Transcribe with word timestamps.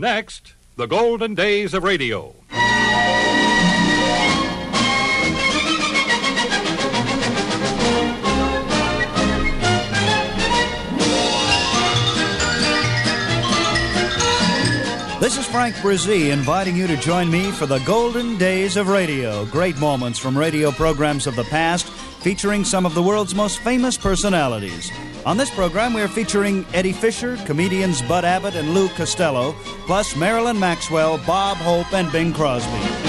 Next, 0.00 0.54
the 0.76 0.86
golden 0.86 1.34
days 1.34 1.74
of 1.74 1.84
radio. 1.84 2.34
This 15.20 15.36
is 15.36 15.46
Frank 15.46 15.74
Bresee 15.76 16.30
inviting 16.30 16.76
you 16.76 16.86
to 16.86 16.96
join 16.96 17.30
me 17.30 17.50
for 17.50 17.66
the 17.66 17.80
golden 17.80 18.38
days 18.38 18.78
of 18.78 18.88
radio. 18.88 19.44
Great 19.44 19.78
moments 19.78 20.18
from 20.18 20.38
radio 20.38 20.70
programs 20.70 21.26
of 21.26 21.36
the 21.36 21.44
past 21.44 21.90
featuring 22.22 22.64
some 22.64 22.86
of 22.86 22.94
the 22.94 23.02
world's 23.02 23.34
most 23.34 23.58
famous 23.58 23.98
personalities. 23.98 24.90
On 25.26 25.36
this 25.36 25.50
program, 25.50 25.92
we 25.92 26.00
are 26.00 26.08
featuring 26.08 26.64
Eddie 26.72 26.92
Fisher, 26.92 27.36
comedians 27.44 28.00
Bud 28.02 28.24
Abbott 28.24 28.54
and 28.54 28.72
Lou 28.72 28.88
Costello, 28.88 29.52
plus 29.86 30.16
Marilyn 30.16 30.58
Maxwell, 30.58 31.18
Bob 31.26 31.58
Hope, 31.58 31.92
and 31.92 32.10
Bing 32.10 32.32
Crosby. 32.32 32.99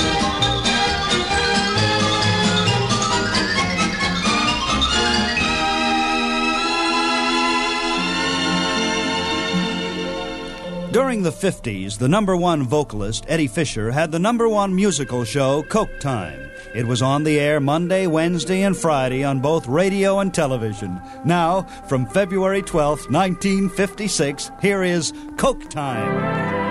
During 10.91 11.23
the 11.23 11.31
50s, 11.31 11.97
the 11.97 12.09
number 12.09 12.35
one 12.35 12.63
vocalist, 12.63 13.23
Eddie 13.29 13.47
Fisher, 13.47 13.91
had 13.91 14.11
the 14.11 14.19
number 14.19 14.49
one 14.49 14.75
musical 14.75 15.23
show, 15.23 15.63
Coke 15.63 16.01
Time. 16.01 16.51
It 16.75 16.85
was 16.85 17.01
on 17.01 17.23
the 17.23 17.39
air 17.39 17.61
Monday, 17.61 18.07
Wednesday, 18.07 18.63
and 18.63 18.75
Friday 18.75 19.23
on 19.23 19.39
both 19.39 19.67
radio 19.67 20.19
and 20.19 20.33
television. 20.33 21.01
Now, 21.23 21.61
from 21.87 22.05
February 22.05 22.61
12, 22.61 23.09
1956, 23.09 24.51
here 24.61 24.83
is 24.83 25.13
Coke 25.37 25.69
Time. 25.69 26.70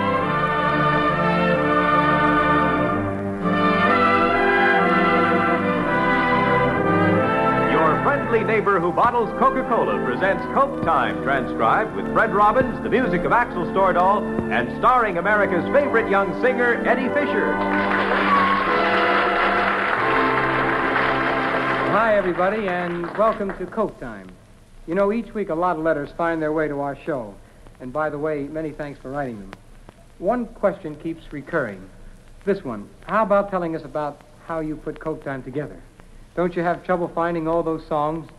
Neighbor 8.51 8.81
who 8.81 8.91
bottles 8.91 9.29
Coca-Cola 9.39 10.03
presents 10.03 10.43
Coke 10.53 10.83
Time, 10.83 11.23
transcribed 11.23 11.95
with 11.95 12.05
Fred 12.11 12.33
Robbins, 12.33 12.83
the 12.83 12.89
music 12.89 13.23
of 13.23 13.31
Axel 13.31 13.63
Stordahl, 13.67 14.21
and 14.51 14.77
starring 14.77 15.17
America's 15.17 15.63
favorite 15.73 16.11
young 16.11 16.33
singer, 16.41 16.73
Eddie 16.85 17.07
Fisher. 17.13 17.53
Hi, 21.93 22.17
everybody, 22.17 22.67
and 22.67 23.09
welcome 23.17 23.57
to 23.57 23.65
Coke 23.67 23.97
Time. 24.01 24.29
You 24.85 24.95
know, 24.95 25.13
each 25.13 25.33
week 25.33 25.47
a 25.47 25.55
lot 25.55 25.77
of 25.77 25.83
letters 25.83 26.09
find 26.17 26.41
their 26.41 26.51
way 26.51 26.67
to 26.67 26.81
our 26.81 26.97
show. 27.05 27.33
And 27.79 27.93
by 27.93 28.09
the 28.09 28.19
way, 28.19 28.43
many 28.43 28.71
thanks 28.71 28.99
for 28.99 29.11
writing 29.11 29.39
them. 29.39 29.51
One 30.19 30.45
question 30.45 30.97
keeps 30.97 31.31
recurring. 31.31 31.89
This 32.43 32.65
one. 32.65 32.89
How 33.07 33.23
about 33.23 33.49
telling 33.49 33.77
us 33.77 33.85
about 33.85 34.19
how 34.45 34.59
you 34.59 34.75
put 34.75 34.99
Coke 34.99 35.23
Time 35.23 35.41
together? 35.41 35.81
Don't 36.35 36.53
you 36.53 36.63
have 36.63 36.83
trouble 36.83 37.09
finding 37.15 37.47
all 37.47 37.63
those 37.63 37.87
songs? 37.87 38.29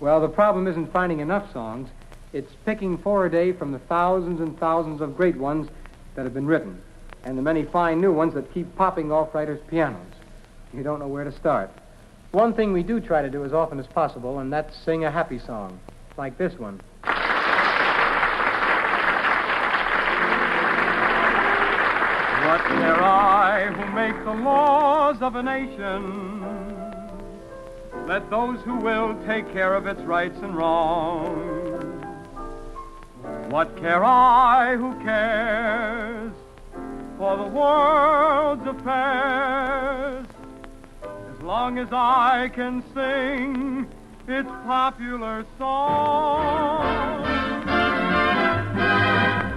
Well, 0.00 0.20
the 0.20 0.28
problem 0.28 0.68
isn't 0.68 0.92
finding 0.92 1.18
enough 1.18 1.52
songs. 1.52 1.88
It's 2.32 2.52
picking 2.64 2.98
four 2.98 3.26
a 3.26 3.30
day 3.30 3.52
from 3.52 3.72
the 3.72 3.80
thousands 3.80 4.40
and 4.40 4.56
thousands 4.58 5.00
of 5.00 5.16
great 5.16 5.36
ones 5.36 5.68
that 6.14 6.24
have 6.24 6.34
been 6.34 6.46
written, 6.46 6.80
and 7.24 7.36
the 7.36 7.42
many 7.42 7.64
fine 7.64 8.00
new 8.00 8.12
ones 8.12 8.34
that 8.34 8.52
keep 8.54 8.76
popping 8.76 9.10
off 9.10 9.34
writers' 9.34 9.60
pianos. 9.68 10.12
You 10.72 10.84
don't 10.84 11.00
know 11.00 11.08
where 11.08 11.24
to 11.24 11.32
start. 11.32 11.70
One 12.30 12.52
thing 12.52 12.72
we 12.72 12.82
do 12.82 13.00
try 13.00 13.22
to 13.22 13.30
do 13.30 13.44
as 13.44 13.52
often 13.52 13.80
as 13.80 13.86
possible, 13.86 14.38
and 14.38 14.52
that's 14.52 14.76
sing 14.84 15.04
a 15.04 15.10
happy 15.10 15.38
song, 15.38 15.80
like 16.16 16.38
this 16.38 16.56
one. 16.58 16.80
What 22.44 22.60
care 22.64 23.02
I 23.02 23.66
who 23.72 23.92
make 23.94 24.24
the 24.24 24.34
laws 24.44 25.20
of 25.22 25.34
a 25.34 25.42
nation? 25.42 26.67
Let 28.08 28.30
those 28.30 28.58
who 28.62 28.76
will 28.76 29.22
take 29.26 29.52
care 29.52 29.74
of 29.74 29.86
its 29.86 30.00
rights 30.00 30.38
and 30.40 30.56
wrongs. 30.56 31.84
What 33.50 33.76
care 33.76 34.02
I 34.02 34.76
who 34.76 34.98
cares 35.04 36.32
for 37.18 37.36
the 37.36 37.42
world's 37.42 38.66
affairs? 38.66 40.26
As 41.02 41.42
long 41.42 41.78
as 41.78 41.88
I 41.92 42.50
can 42.54 42.82
sing 42.94 43.86
its 44.26 44.48
popular 44.64 45.44
song. 45.58 47.24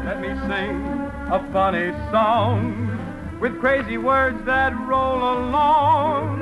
Let 0.04 0.20
me 0.20 0.28
sing 0.50 0.84
a 1.32 1.40
funny 1.54 1.92
song 2.12 3.40
with 3.40 3.58
crazy 3.62 3.98
words 3.98 4.44
that 4.44 4.78
roll 4.78 5.20
along. 5.20 6.41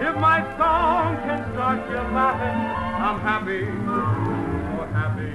If 0.00 0.14
my 0.16 0.40
song 0.56 1.16
can 1.26 1.52
start 1.52 1.78
you 1.90 1.96
laughing, 2.14 2.58
I'm 3.02 3.18
happy, 3.20 3.64
so 4.76 4.86
happy. 4.94 5.32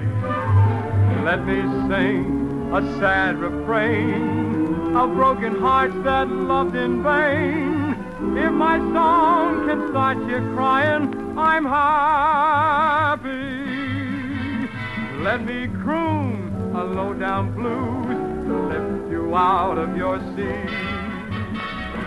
Let 1.22 1.44
me 1.44 1.60
sing 1.88 2.70
a 2.72 2.80
sad 2.98 3.38
refrain 3.38 4.96
of 4.96 5.14
broken 5.14 5.60
hearts 5.60 5.94
that 6.04 6.28
loved 6.28 6.76
in 6.76 7.02
vain. 7.02 7.94
If 8.38 8.52
my 8.52 8.78
song 8.78 9.66
can 9.68 9.88
start 9.90 10.18
you 10.28 10.38
crying, 10.54 11.38
I'm 11.38 11.64
happy. 11.66 13.34
Let 15.22 15.44
me 15.44 15.68
croon 15.82 16.72
a 16.74 16.84
low 16.84 17.12
down 17.12 17.54
blues 17.54 18.16
to 18.46 18.54
lift 18.68 19.10
you 19.10 19.36
out 19.36 19.78
of 19.78 19.96
your 19.96 20.18
seat. 20.34 20.70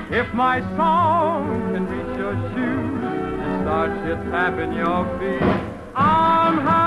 If 0.10 0.34
my 0.34 0.62
song 0.78 1.74
can 1.74 1.86
reach 1.88 2.07
your 2.28 2.36
shoes 2.52 3.62
start 3.62 3.92
you 4.06 4.16
tapping 4.32 4.74
your 4.74 5.06
feet, 5.18 5.42
I'm 5.96 6.60
happy. 6.60 6.87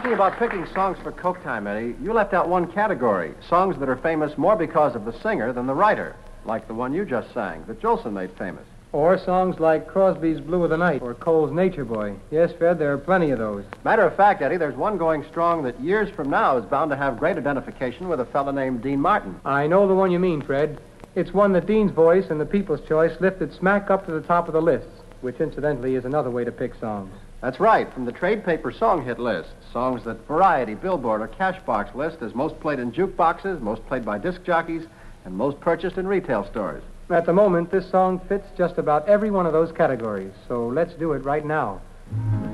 Talking 0.00 0.14
about 0.14 0.38
picking 0.38 0.66
songs 0.72 0.96
for 1.02 1.12
Coke 1.12 1.42
Time, 1.42 1.66
Eddie, 1.66 1.94
you 2.02 2.14
left 2.14 2.32
out 2.32 2.48
one 2.48 2.72
category 2.72 3.34
songs 3.50 3.78
that 3.78 3.88
are 3.90 3.98
famous 3.98 4.38
more 4.38 4.56
because 4.56 4.94
of 4.94 5.04
the 5.04 5.12
singer 5.20 5.52
than 5.52 5.66
the 5.66 5.74
writer, 5.74 6.16
like 6.46 6.66
the 6.66 6.72
one 6.72 6.94
you 6.94 7.04
just 7.04 7.34
sang, 7.34 7.62
that 7.66 7.82
Jolson 7.82 8.14
made 8.14 8.30
famous. 8.38 8.64
Or 8.92 9.18
songs 9.18 9.60
like 9.60 9.86
Crosby's 9.86 10.40
Blue 10.40 10.64
of 10.64 10.70
the 10.70 10.78
Night 10.78 11.02
or 11.02 11.12
Cole's 11.12 11.52
Nature 11.52 11.84
Boy. 11.84 12.14
Yes, 12.30 12.50
Fred, 12.56 12.78
there 12.78 12.94
are 12.94 12.98
plenty 12.98 13.30
of 13.30 13.40
those. 13.40 13.66
Matter 13.84 14.06
of 14.06 14.16
fact, 14.16 14.40
Eddie, 14.40 14.56
there's 14.56 14.74
one 14.74 14.96
going 14.96 15.22
strong 15.28 15.64
that 15.64 15.78
years 15.82 16.08
from 16.16 16.30
now 16.30 16.56
is 16.56 16.64
bound 16.64 16.90
to 16.92 16.96
have 16.96 17.18
great 17.18 17.36
identification 17.36 18.08
with 18.08 18.20
a 18.20 18.24
fellow 18.24 18.52
named 18.52 18.80
Dean 18.80 19.02
Martin. 19.02 19.38
I 19.44 19.66
know 19.66 19.86
the 19.86 19.94
one 19.94 20.10
you 20.10 20.18
mean, 20.18 20.40
Fred. 20.40 20.80
It's 21.14 21.34
one 21.34 21.52
that 21.52 21.66
Dean's 21.66 21.92
Voice 21.92 22.30
and 22.30 22.40
the 22.40 22.46
People's 22.46 22.88
Choice 22.88 23.12
lifted 23.20 23.52
smack 23.52 23.90
up 23.90 24.06
to 24.06 24.12
the 24.12 24.22
top 24.22 24.48
of 24.48 24.54
the 24.54 24.62
list, 24.62 24.88
which 25.20 25.40
incidentally 25.40 25.94
is 25.94 26.06
another 26.06 26.30
way 26.30 26.44
to 26.44 26.52
pick 26.52 26.74
songs. 26.76 27.12
That's 27.40 27.58
right, 27.58 27.92
from 27.94 28.04
the 28.04 28.12
trade 28.12 28.44
paper 28.44 28.70
song 28.70 29.04
hit 29.04 29.18
list. 29.18 29.48
Songs 29.72 30.04
that 30.04 30.26
Variety, 30.26 30.74
Billboard, 30.74 31.22
or 31.22 31.28
Cashbox 31.28 31.94
list 31.94 32.18
as 32.20 32.34
most 32.34 32.60
played 32.60 32.78
in 32.78 32.92
jukeboxes, 32.92 33.60
most 33.60 33.86
played 33.86 34.04
by 34.04 34.18
disc 34.18 34.42
jockeys, 34.44 34.86
and 35.24 35.34
most 35.34 35.58
purchased 35.60 35.96
in 35.96 36.06
retail 36.06 36.44
stores. 36.44 36.82
At 37.08 37.24
the 37.24 37.32
moment, 37.32 37.70
this 37.70 37.90
song 37.90 38.20
fits 38.28 38.46
just 38.56 38.76
about 38.76 39.08
every 39.08 39.30
one 39.30 39.46
of 39.46 39.52
those 39.52 39.72
categories, 39.72 40.32
so 40.48 40.68
let's 40.68 40.92
do 40.94 41.12
it 41.12 41.24
right 41.24 41.44
now. 41.44 41.80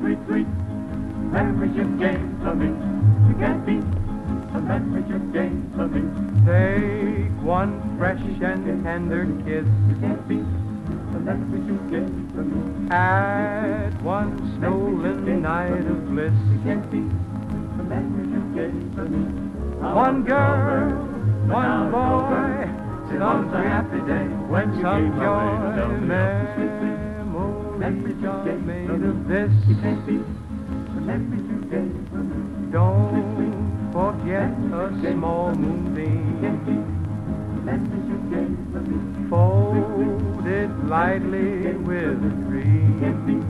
Sweet, 0.00 0.19
sweet 0.26 0.46
membership 0.46 1.99
game 1.99 2.38
for 2.43 2.55
me. 2.55 2.69
You 3.28 3.34
can't 3.38 3.66
beat 3.66 3.82
a 4.55 4.61
membership 4.61 5.32
game 5.32 5.70
for 5.75 5.88
me. 5.88 6.00
Take 6.46 7.43
one 7.44 7.99
fresh 7.99 8.20
and 8.20 8.84
tender 8.84 9.26
kiss. 9.44 9.66
You 9.88 9.96
can't 10.00 10.28
beat 10.28 10.65
At 12.90 14.02
one 14.02 14.56
stolen 14.58 15.42
night 15.42 15.86
of 15.86 16.08
bliss. 16.08 16.32
You 16.52 16.58
can't 16.64 16.90
beat 16.90 17.10
a 17.80 17.82
membership 17.82 18.54
game 18.54 18.92
for 18.94 19.04
me. 19.04 19.24
One 19.80 20.22
girl, 20.24 20.92
one 21.48 21.90
boy. 21.90 22.82
A 23.06 23.62
happy 23.62 24.00
day 24.00 24.26
when 24.50 24.72
some 24.82 25.12
joy 25.16 25.76
memories 27.78 28.24
are 28.24 28.44
made 28.58 28.90
of 28.90 29.28
this. 29.28 29.52
You 29.68 29.74
can't 29.76 30.06
beat 30.06 30.20
a 30.20 31.00
membership 31.00 31.70
game 31.70 32.06
for 32.10 32.16
me. 32.16 32.72
Don't 32.72 33.92
forget 33.92 34.50
a 34.72 35.12
small 35.12 35.54
moonbeam. 35.54 37.06
Fold 39.28 40.46
it 40.46 40.70
lightly 40.86 41.72
with 41.74 42.24
a 42.24 42.30
dream. 42.46 43.42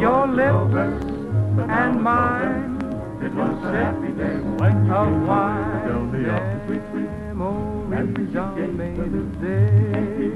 Your 0.00 0.26
lips 0.26 0.74
and 1.68 2.02
mine 2.02 2.78
it 3.22 3.34
was 3.34 3.62
happy 3.62 4.12
day 4.12 4.38
when 4.58 4.90
of 4.90 5.26
wine. 5.28 5.68
Memories 7.88 8.36
are 8.36 8.56
made 8.56 8.98
of 8.98 9.40
this. 9.40 10.28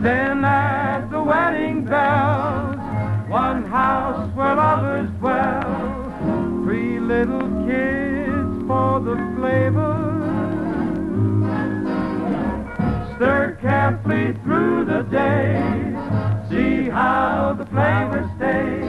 Then 0.00 0.44
at 0.44 1.10
the 1.10 1.22
wedding 1.22 1.84
bells, 1.84 2.76
one 3.28 3.64
house 3.66 4.34
where 4.34 4.54
lovers 4.54 5.10
dwell, 5.18 5.43
the 9.14 9.36
flavor. 9.36 9.94
Stir 13.14 13.58
carefully 13.60 14.32
through 14.42 14.84
the 14.86 15.02
day, 15.02 15.62
see 16.50 16.88
how 16.90 17.54
the 17.56 17.66
flavor 17.66 18.28
stays. 18.36 18.82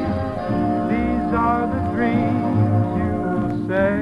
These 0.89 1.33
are 1.33 1.67
the 1.73 1.81
dreams 1.93 2.97
you 2.97 3.13
savor 3.67 3.95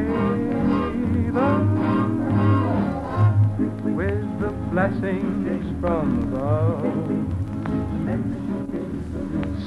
with 3.93 4.25
the 4.39 4.51
blessings 4.71 5.81
from 5.81 6.07
above. 6.23 6.83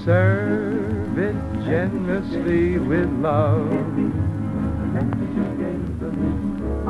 Serve 0.05 1.19
it 1.19 1.37
generously 1.67 2.79
with 2.79 3.11
love. 3.21 4.16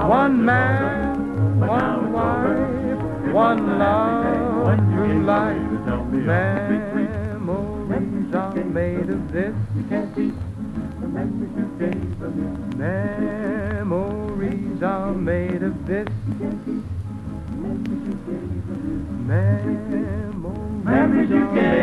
One 0.09 0.45
man, 0.45 1.59
one 1.59 2.13
wife, 2.13 3.33
one 3.35 3.79
love 3.79 4.79
through 4.91 5.25
life. 5.25 5.57
Memories 6.13 7.11
are 8.33 8.55
made 8.65 9.11
of 9.11 9.33
this. 9.33 9.55
Memories 12.77 14.83
are 14.83 15.13
made 15.13 15.63
of 15.65 15.87
this. 15.87 16.09
Memories 20.85 21.31
you 21.31 21.45
gave 21.53 21.71
to 21.71 21.76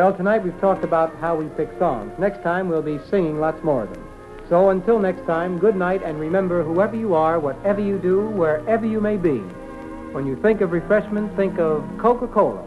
Well, 0.00 0.16
tonight 0.16 0.42
we've 0.42 0.58
talked 0.62 0.82
about 0.82 1.14
how 1.16 1.36
we 1.36 1.44
pick 1.58 1.68
songs. 1.78 2.10
Next 2.18 2.42
time 2.42 2.70
we'll 2.70 2.80
be 2.80 2.98
singing 3.10 3.38
lots 3.38 3.62
more 3.62 3.82
of 3.82 3.92
them. 3.92 4.02
So 4.48 4.70
until 4.70 4.98
next 4.98 5.26
time, 5.26 5.58
good 5.58 5.76
night, 5.76 6.02
and 6.02 6.18
remember, 6.18 6.64
whoever 6.64 6.96
you 6.96 7.12
are, 7.12 7.38
whatever 7.38 7.82
you 7.82 7.98
do, 7.98 8.28
wherever 8.28 8.86
you 8.86 8.98
may 8.98 9.18
be, 9.18 9.40
when 10.12 10.26
you 10.26 10.36
think 10.36 10.62
of 10.62 10.72
refreshment, 10.72 11.36
think 11.36 11.58
of 11.58 11.84
Coca-Cola. 11.98 12.66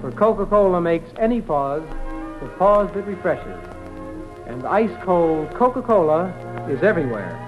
For 0.00 0.12
Coca-Cola 0.12 0.80
makes 0.80 1.10
any 1.18 1.42
pause 1.42 1.86
the 2.40 2.48
pause 2.56 2.90
that 2.94 3.02
refreshes. 3.02 3.62
And 4.46 4.64
ice-cold 4.64 5.52
Coca-Cola 5.52 6.30
is 6.70 6.82
everywhere. 6.82 7.38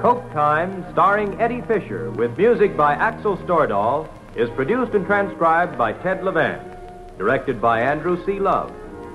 Coke 0.00 0.22
Time, 0.32 0.86
starring 0.92 1.40
Eddie 1.40 1.62
Fisher, 1.62 2.12
with 2.12 2.38
music 2.38 2.76
by 2.76 2.94
Axel 2.94 3.38
Stordahl, 3.38 4.08
is 4.36 4.48
produced 4.50 4.94
and 4.94 5.04
transcribed 5.04 5.76
by 5.76 5.94
Ted 5.94 6.22
Levant. 6.22 6.77
Directed 7.18 7.60
by 7.60 7.80
Andrew 7.80 8.24
C. 8.24 8.38
Love. 8.38 8.72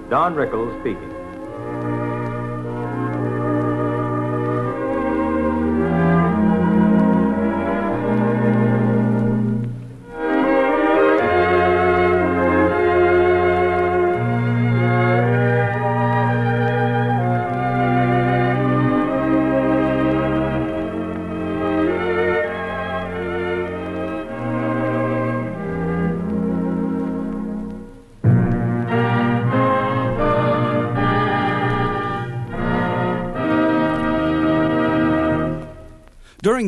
Don 0.10 0.36
Rickles 0.36 0.78
speaking. 0.82 1.23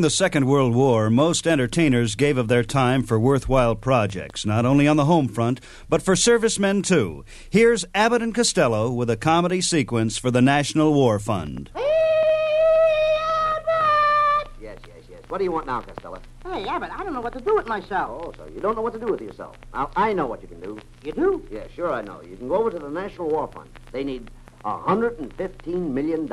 The 0.06 0.10
Second 0.10 0.46
World 0.46 0.72
War, 0.72 1.10
most 1.10 1.48
entertainers 1.48 2.14
gave 2.14 2.38
of 2.38 2.46
their 2.46 2.62
time 2.62 3.02
for 3.02 3.18
worthwhile 3.18 3.74
projects, 3.74 4.46
not 4.46 4.64
only 4.64 4.86
on 4.86 4.96
the 4.96 5.06
home 5.06 5.26
front, 5.26 5.60
but 5.88 6.00
for 6.00 6.14
servicemen 6.14 6.82
too. 6.82 7.24
Here's 7.50 7.84
Abbott 7.92 8.22
and 8.22 8.32
Costello 8.32 8.88
with 8.92 9.10
a 9.10 9.16
comedy 9.16 9.60
sequence 9.60 10.16
for 10.16 10.30
the 10.30 10.40
National 10.40 10.94
War 10.94 11.18
Fund. 11.18 11.72
Abbott, 11.74 11.84
Yes, 14.62 14.78
yes, 14.86 15.02
yes. 15.10 15.22
What 15.26 15.38
do 15.38 15.44
you 15.44 15.50
want 15.50 15.66
now, 15.66 15.80
Costello? 15.80 16.20
Hey, 16.44 16.64
Abbott, 16.68 16.92
I 16.92 17.02
don't 17.02 17.12
know 17.12 17.20
what 17.20 17.32
to 17.32 17.40
do 17.40 17.56
with 17.56 17.66
myself. 17.66 18.26
Oh, 18.26 18.32
so 18.36 18.48
you 18.54 18.60
don't 18.60 18.76
know 18.76 18.82
what 18.82 18.92
to 18.92 19.00
do 19.00 19.06
with 19.06 19.20
yourself. 19.20 19.56
Now, 19.74 19.90
I 19.96 20.12
know 20.12 20.28
what 20.28 20.40
you 20.40 20.46
can 20.46 20.60
do. 20.60 20.78
You 21.02 21.10
do? 21.10 21.44
Yeah, 21.50 21.66
sure 21.74 21.92
I 21.92 22.02
know. 22.02 22.22
You 22.22 22.36
can 22.36 22.46
go 22.46 22.54
over 22.58 22.70
to 22.70 22.78
the 22.78 22.90
National 22.90 23.28
War 23.28 23.48
Fund. 23.52 23.70
They 23.90 24.04
need 24.04 24.30
$115 24.64 25.90
million. 25.90 26.28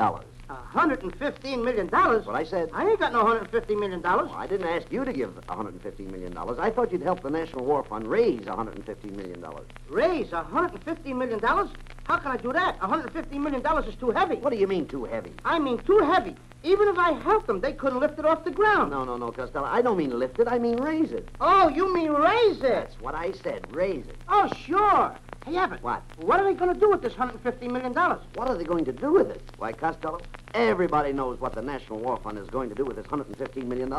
That's 0.48 0.60
$115 0.74 1.64
million? 1.64 1.88
That's 1.90 2.26
what 2.26 2.36
I 2.36 2.44
said. 2.44 2.70
I 2.72 2.86
ain't 2.88 2.98
got 2.98 3.12
no 3.12 3.24
$150 3.24 3.78
million. 3.78 4.02
Well, 4.02 4.32
I 4.34 4.46
didn't 4.46 4.66
ask 4.66 4.90
you 4.90 5.04
to 5.04 5.12
give 5.12 5.30
$115 5.46 5.98
million. 6.10 6.36
I 6.36 6.70
thought 6.70 6.92
you'd 6.92 7.02
help 7.02 7.22
the 7.22 7.30
National 7.30 7.64
War 7.64 7.82
Fund 7.82 8.08
raise 8.08 8.42
$115 8.42 9.16
million. 9.16 9.44
Raise 9.88 10.26
$150 10.28 11.06
million? 11.16 11.40
How 11.40 12.16
can 12.18 12.30
I 12.30 12.36
do 12.36 12.52
that? 12.52 12.78
$150 12.80 13.32
million 13.32 13.84
is 13.84 13.94
too 13.96 14.10
heavy. 14.10 14.36
What 14.36 14.50
do 14.50 14.58
you 14.58 14.66
mean, 14.66 14.86
too 14.86 15.04
heavy? 15.04 15.32
I 15.44 15.58
mean 15.58 15.78
too 15.78 15.98
heavy. 15.98 16.36
Even 16.64 16.88
if 16.88 16.96
I 16.96 17.12
helped 17.12 17.46
them, 17.46 17.60
they 17.60 17.74
couldn't 17.74 18.00
lift 18.00 18.18
it 18.18 18.24
off 18.24 18.42
the 18.42 18.50
ground. 18.50 18.90
No, 18.90 19.04
no, 19.04 19.18
no, 19.18 19.30
Costello. 19.30 19.66
I 19.66 19.82
don't 19.82 19.98
mean 19.98 20.18
lift 20.18 20.38
it. 20.38 20.48
I 20.48 20.58
mean 20.58 20.78
raise 20.78 21.12
it. 21.12 21.28
Oh, 21.38 21.68
you 21.68 21.92
mean 21.92 22.10
raise 22.10 22.56
it? 22.56 22.62
That's 22.62 22.98
what 23.00 23.14
I 23.14 23.32
said. 23.32 23.66
Raise 23.74 24.06
it. 24.06 24.16
Oh, 24.30 24.50
sure. 24.64 25.14
Hey, 25.44 25.58
Abbott. 25.58 25.82
What? 25.82 26.02
What 26.16 26.40
are 26.40 26.44
they 26.44 26.58
going 26.58 26.72
to 26.72 26.80
do 26.80 26.88
with 26.88 27.02
this 27.02 27.12
$150 27.12 27.70
million? 27.70 27.92
What 27.92 28.48
are 28.48 28.56
they 28.56 28.64
going 28.64 28.86
to 28.86 28.92
do 28.92 29.12
with 29.12 29.28
it? 29.28 29.42
Why, 29.58 29.72
Costello, 29.72 30.22
everybody 30.54 31.12
knows 31.12 31.38
what 31.38 31.54
the 31.54 31.60
National 31.60 31.98
War 31.98 32.16
Fund 32.16 32.38
is 32.38 32.48
going 32.48 32.70
to 32.70 32.74
do 32.74 32.86
with 32.86 32.96
this 32.96 33.06
$115 33.08 33.66
million. 33.66 33.90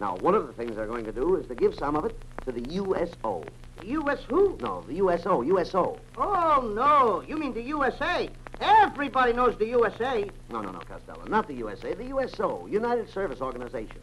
Now, 0.00 0.16
one 0.16 0.34
of 0.34 0.48
the 0.48 0.52
things 0.54 0.74
they're 0.74 0.88
going 0.88 1.04
to 1.04 1.12
do 1.12 1.36
is 1.36 1.46
to 1.46 1.54
give 1.54 1.76
some 1.76 1.94
of 1.94 2.04
it 2.04 2.18
to 2.46 2.50
the 2.50 2.68
USO. 2.72 3.44
U.S. 3.84 4.18
who? 4.28 4.58
No, 4.60 4.82
the 4.88 4.94
USO, 4.94 5.42
USO. 5.42 6.00
Oh, 6.16 6.72
no. 6.74 7.22
You 7.28 7.36
mean 7.36 7.54
the 7.54 7.62
USA. 7.62 8.28
Everybody 8.60 9.32
knows 9.32 9.56
the 9.58 9.66
USA. 9.66 10.28
No, 10.50 10.60
no, 10.60 10.70
no, 10.70 10.80
Costello, 10.80 11.24
not 11.26 11.46
the 11.46 11.54
USA, 11.54 11.94
the 11.94 12.06
USO, 12.06 12.66
United 12.66 13.08
Service 13.08 13.40
Organization. 13.40 14.00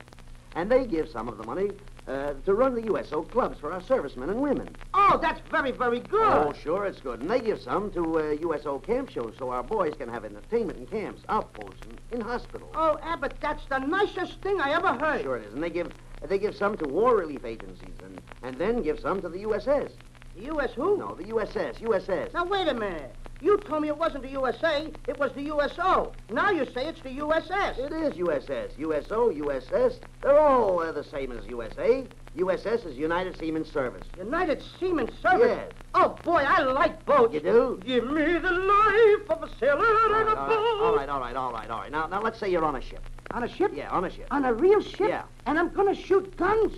And 0.56 0.72
they 0.72 0.86
give 0.86 1.10
some 1.10 1.28
of 1.28 1.38
the 1.38 1.44
money 1.44 1.72
uh, 2.08 2.34
to 2.46 2.54
run 2.54 2.76
the 2.76 2.84
USO 2.84 3.24
clubs 3.24 3.60
for 3.60 3.74
our 3.74 3.82
servicemen 3.82 4.30
and 4.30 4.40
women. 4.40 4.74
Oh, 4.94 5.20
that's 5.22 5.42
very, 5.50 5.72
very 5.72 6.00
good. 6.00 6.22
Oh, 6.22 6.54
sure, 6.54 6.86
it's 6.86 7.02
good. 7.02 7.20
And 7.20 7.30
they 7.30 7.42
give 7.42 7.62
some 7.62 7.92
to 7.92 8.20
uh, 8.20 8.32
USO 8.40 8.80
camp 8.80 9.10
shows 9.10 9.34
so 9.38 9.50
our 9.50 9.64
boys 9.64 9.96
can 9.98 10.08
have 10.08 10.24
entertainment 10.24 10.80
in 10.80 10.86
camps, 10.86 11.24
outposts, 11.28 11.82
and 11.90 12.00
in 12.12 12.22
hospitals. 12.22 12.72
Oh, 12.76 12.98
Abbott, 13.02 13.34
that's 13.42 13.66
the 13.66 13.80
nicest 13.80 14.42
thing 14.42 14.62
I 14.62 14.72
ever 14.72 14.94
heard. 14.94 15.24
Sure 15.24 15.38
it 15.38 15.46
is. 15.46 15.54
And 15.54 15.62
they 15.62 15.70
give 15.70 15.92
they 16.28 16.40
give 16.40 16.56
some 16.56 16.78
to 16.78 16.88
war 16.88 17.16
relief 17.18 17.46
agencies 17.46 17.96
and, 18.04 18.22
and 18.42 18.56
then 18.58 18.82
give 18.82 19.00
some 19.00 19.22
to 19.22 19.30
the 19.30 19.44
USS. 19.44 19.92
The 20.36 20.46
U.S. 20.46 20.72
who? 20.74 20.98
No, 20.98 21.16
the 21.16 21.24
USS, 21.26 21.80
USS. 21.80 22.34
Now, 22.34 22.46
wait 22.46 22.68
a 22.68 22.74
minute. 22.74 23.16
You 23.42 23.58
told 23.58 23.82
me 23.82 23.90
it 23.90 23.98
wasn't 23.98 24.24
the 24.24 24.30
USA, 24.30 24.90
it 25.08 25.20
was 25.20 25.32
the 25.34 25.44
USO. 25.44 26.14
Now 26.32 26.52
you 26.52 26.66
say 26.66 26.88
it's 26.88 27.02
the 27.02 27.10
USS. 27.10 27.78
It 27.78 27.92
is 27.92 28.14
USS. 28.14 28.78
USO, 28.78 29.30
USS. 29.30 30.00
They're 30.22 30.40
all 30.40 30.80
uh, 30.80 30.92
the 30.92 31.04
same 31.04 31.32
as 31.32 31.46
USA. 31.46 32.08
USS 32.38 32.86
is 32.86 32.98
United 32.98 33.38
Seamen 33.38 33.66
Service. 33.66 34.08
United 34.18 34.64
Seamen 34.80 35.10
Service? 35.22 35.58
Yes. 35.58 35.72
Oh, 35.94 36.18
boy, 36.24 36.44
I 36.48 36.62
like 36.64 37.06
boats. 37.06 37.34
You 37.34 37.40
do? 37.42 37.82
Give 37.86 38.10
me 38.10 38.24
the 38.40 38.52
life 38.52 39.30
of 39.30 39.44
a 39.44 39.50
sailor 39.60 40.22
in 40.22 40.28
a 40.28 40.36
all 40.36 40.48
boat. 40.48 40.82
all 40.82 40.96
right, 40.96 41.10
all 41.10 41.20
right, 41.20 41.36
all 41.36 41.52
right, 41.52 41.70
all 41.70 41.80
right. 41.80 41.92
Now, 41.92 42.08
now 42.08 42.22
let's 42.22 42.40
say 42.40 42.50
you're 42.50 42.66
on 42.66 42.78
a 42.78 42.82
ship. 42.82 43.02
On 43.32 43.44
a 43.44 43.50
ship? 43.50 43.72
Yeah, 43.76 43.90
on 43.90 44.06
a 44.06 44.10
ship. 44.10 44.28
On 44.32 44.46
a 44.46 44.54
real 44.54 44.82
ship? 44.82 45.10
Yeah. 45.10 45.24
And 45.46 45.60
I'm 45.60 45.70
going 45.70 45.94
to 45.94 46.02
shoot 46.02 46.36
guns? 46.38 46.74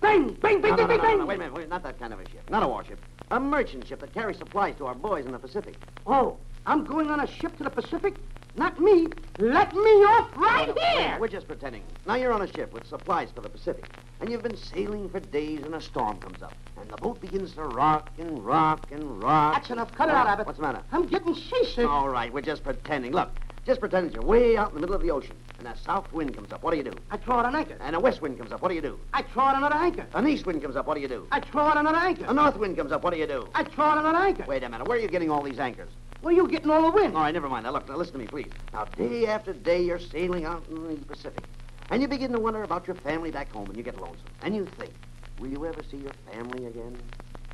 Bang, 0.00 0.32
bang, 0.40 0.60
bang, 0.60 0.70
No, 0.70 0.76
bang, 0.76 0.76
no, 0.76 0.86
bang, 0.86 0.98
no, 0.98 1.02
bang. 1.02 1.18
no, 1.18 1.26
wait 1.26 1.34
a 1.34 1.38
minute, 1.38 1.54
wait, 1.54 1.68
not 1.68 1.82
that 1.82 1.98
kind 1.98 2.12
of 2.12 2.20
a 2.20 2.28
ship. 2.28 2.48
Not 2.50 2.62
a 2.62 2.68
warship. 2.68 2.98
A 3.30 3.38
merchant 3.40 3.86
ship 3.86 4.00
that 4.00 4.12
carries 4.14 4.38
supplies 4.38 4.74
to 4.76 4.86
our 4.86 4.94
boys 4.94 5.26
in 5.26 5.32
the 5.32 5.38
Pacific. 5.38 5.76
Oh, 6.06 6.36
I'm 6.66 6.84
going 6.84 7.10
on 7.10 7.20
a 7.20 7.26
ship 7.26 7.56
to 7.58 7.64
the 7.64 7.70
Pacific? 7.70 8.14
Not 8.56 8.80
me. 8.80 9.08
Let 9.38 9.74
me 9.74 9.90
off 10.04 10.34
right 10.36 10.76
here. 10.78 11.18
We're 11.20 11.28
just 11.28 11.46
pretending. 11.46 11.82
Now 12.06 12.14
you're 12.14 12.32
on 12.32 12.40
a 12.42 12.46
ship 12.46 12.72
with 12.72 12.86
supplies 12.86 13.30
for 13.30 13.42
the 13.42 13.48
Pacific, 13.50 13.84
and 14.20 14.30
you've 14.30 14.42
been 14.42 14.56
sailing 14.56 15.10
for 15.10 15.20
days, 15.20 15.62
and 15.62 15.74
a 15.74 15.80
storm 15.80 16.18
comes 16.18 16.42
up, 16.42 16.54
and 16.80 16.88
the 16.88 16.96
boat 16.96 17.20
begins 17.20 17.52
to 17.54 17.62
rock 17.64 18.10
and 18.18 18.44
rock 18.44 18.86
and 18.90 19.22
rock. 19.22 19.54
That's 19.54 19.70
enough. 19.70 19.92
Cut 19.92 20.08
it 20.08 20.14
out, 20.14 20.26
Abbott. 20.26 20.46
What's 20.46 20.58
the 20.58 20.64
matter? 20.64 20.80
I'm 20.90 21.06
getting 21.06 21.34
seasick. 21.34 21.86
All 21.86 22.08
right, 22.08 22.32
we're 22.32 22.40
just 22.40 22.64
pretending. 22.64 23.12
Look, 23.12 23.28
just 23.66 23.80
pretend 23.80 24.08
that 24.08 24.14
you're 24.14 24.22
way 24.22 24.56
out 24.56 24.68
in 24.68 24.74
the 24.76 24.80
middle 24.80 24.94
of 24.94 25.02
the 25.02 25.10
ocean, 25.10 25.34
and 25.58 25.66
a 25.66 25.76
south 25.78 26.10
wind 26.12 26.34
comes 26.34 26.52
up. 26.52 26.62
What 26.62 26.70
do 26.70 26.76
you 26.76 26.84
do? 26.84 26.92
I 27.10 27.16
throw 27.16 27.34
out 27.34 27.46
an 27.46 27.56
anchor. 27.56 27.76
And 27.80 27.96
a 27.96 28.00
west 28.00 28.22
wind 28.22 28.38
comes 28.38 28.52
up. 28.52 28.62
What 28.62 28.68
do 28.68 28.76
you 28.76 28.80
do? 28.80 28.98
I 29.12 29.22
throw 29.22 29.42
out 29.42 29.56
another 29.56 29.74
anchor. 29.74 30.06
An 30.14 30.28
east 30.28 30.46
wind 30.46 30.62
comes 30.62 30.76
up. 30.76 30.86
What 30.86 30.94
do 30.94 31.00
you 31.00 31.08
do? 31.08 31.26
I 31.32 31.40
throw 31.40 31.62
out 31.64 31.76
another 31.76 31.98
anchor. 31.98 32.26
A 32.26 32.32
north 32.32 32.56
wind 32.56 32.76
comes 32.76 32.92
up. 32.92 33.02
What 33.02 33.12
do 33.12 33.18
you 33.18 33.26
do? 33.26 33.48
I 33.54 33.64
throw 33.64 33.86
out 33.86 33.98
another 33.98 34.18
anchor. 34.18 34.44
Wait 34.46 34.62
a 34.62 34.68
minute. 34.68 34.86
Where 34.86 34.96
are 34.96 35.00
you 35.00 35.08
getting 35.08 35.30
all 35.30 35.42
these 35.42 35.58
anchors? 35.58 35.88
Where 36.22 36.32
are 36.32 36.36
you 36.36 36.46
getting 36.48 36.70
all 36.70 36.82
the 36.82 36.96
wind? 36.96 37.16
All 37.16 37.22
right, 37.22 37.34
never 37.34 37.48
mind. 37.48 37.64
Now, 37.64 37.72
look, 37.72 37.88
now 37.88 37.96
listen 37.96 38.12
to 38.14 38.18
me, 38.20 38.26
please. 38.26 38.50
Now, 38.72 38.84
day 38.84 39.26
after 39.26 39.52
day, 39.52 39.82
you're 39.82 39.98
sailing 39.98 40.44
out 40.44 40.64
in 40.68 41.00
the 41.00 41.04
Pacific, 41.04 41.42
and 41.90 42.00
you 42.00 42.08
begin 42.08 42.30
to 42.32 42.38
wonder 42.38 42.62
about 42.62 42.86
your 42.86 42.96
family 42.96 43.32
back 43.32 43.50
home, 43.50 43.66
and 43.66 43.76
you 43.76 43.82
get 43.82 44.00
lonesome. 44.00 44.26
And 44.42 44.54
you 44.54 44.64
think, 44.78 44.92
will 45.40 45.48
you 45.48 45.66
ever 45.66 45.82
see 45.90 45.98
your 45.98 46.12
family 46.32 46.66
again? 46.66 46.96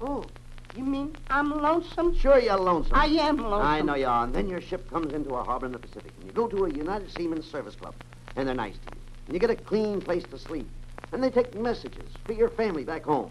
Oh, 0.01 0.25
you 0.77 0.85
mean 0.85 1.17
I'm 1.29 1.51
lonesome? 1.51 2.17
Sure, 2.17 2.39
you're 2.39 2.57
lonesome. 2.57 2.95
I 2.95 3.07
am 3.07 3.37
lonesome. 3.37 3.67
I 3.67 3.81
know 3.81 3.95
you 3.95 4.07
are. 4.07 4.25
And 4.25 4.35
then 4.35 4.49
your 4.49 4.61
ship 4.61 4.89
comes 4.89 5.13
into 5.13 5.35
a 5.35 5.45
harbor 5.45 5.67
in 5.67 5.73
the 5.73 5.79
Pacific, 5.79 6.13
and 6.19 6.27
you 6.27 6.33
go 6.33 6.49
to 6.49 6.65
a 6.65 6.71
United 6.71 7.11
Seamen's 7.13 7.51
Service 7.51 7.75
Club, 7.75 7.95
and 8.37 8.49
they're 8.49 8.55
nice 8.55 8.75
to 8.75 8.95
you. 8.95 9.01
And 9.27 9.35
you 9.35 9.41
get 9.41 9.51
a 9.51 9.57
clean 9.57 10.01
place 10.01 10.25
to 10.25 10.39
sleep, 10.39 10.69
and 11.13 11.23
they 11.23 11.31
take 11.31 11.55
messages 11.55 12.09
for 12.25 12.33
your 12.33 12.49
family 12.49 12.85
back 12.85 13.05
home. 13.05 13.31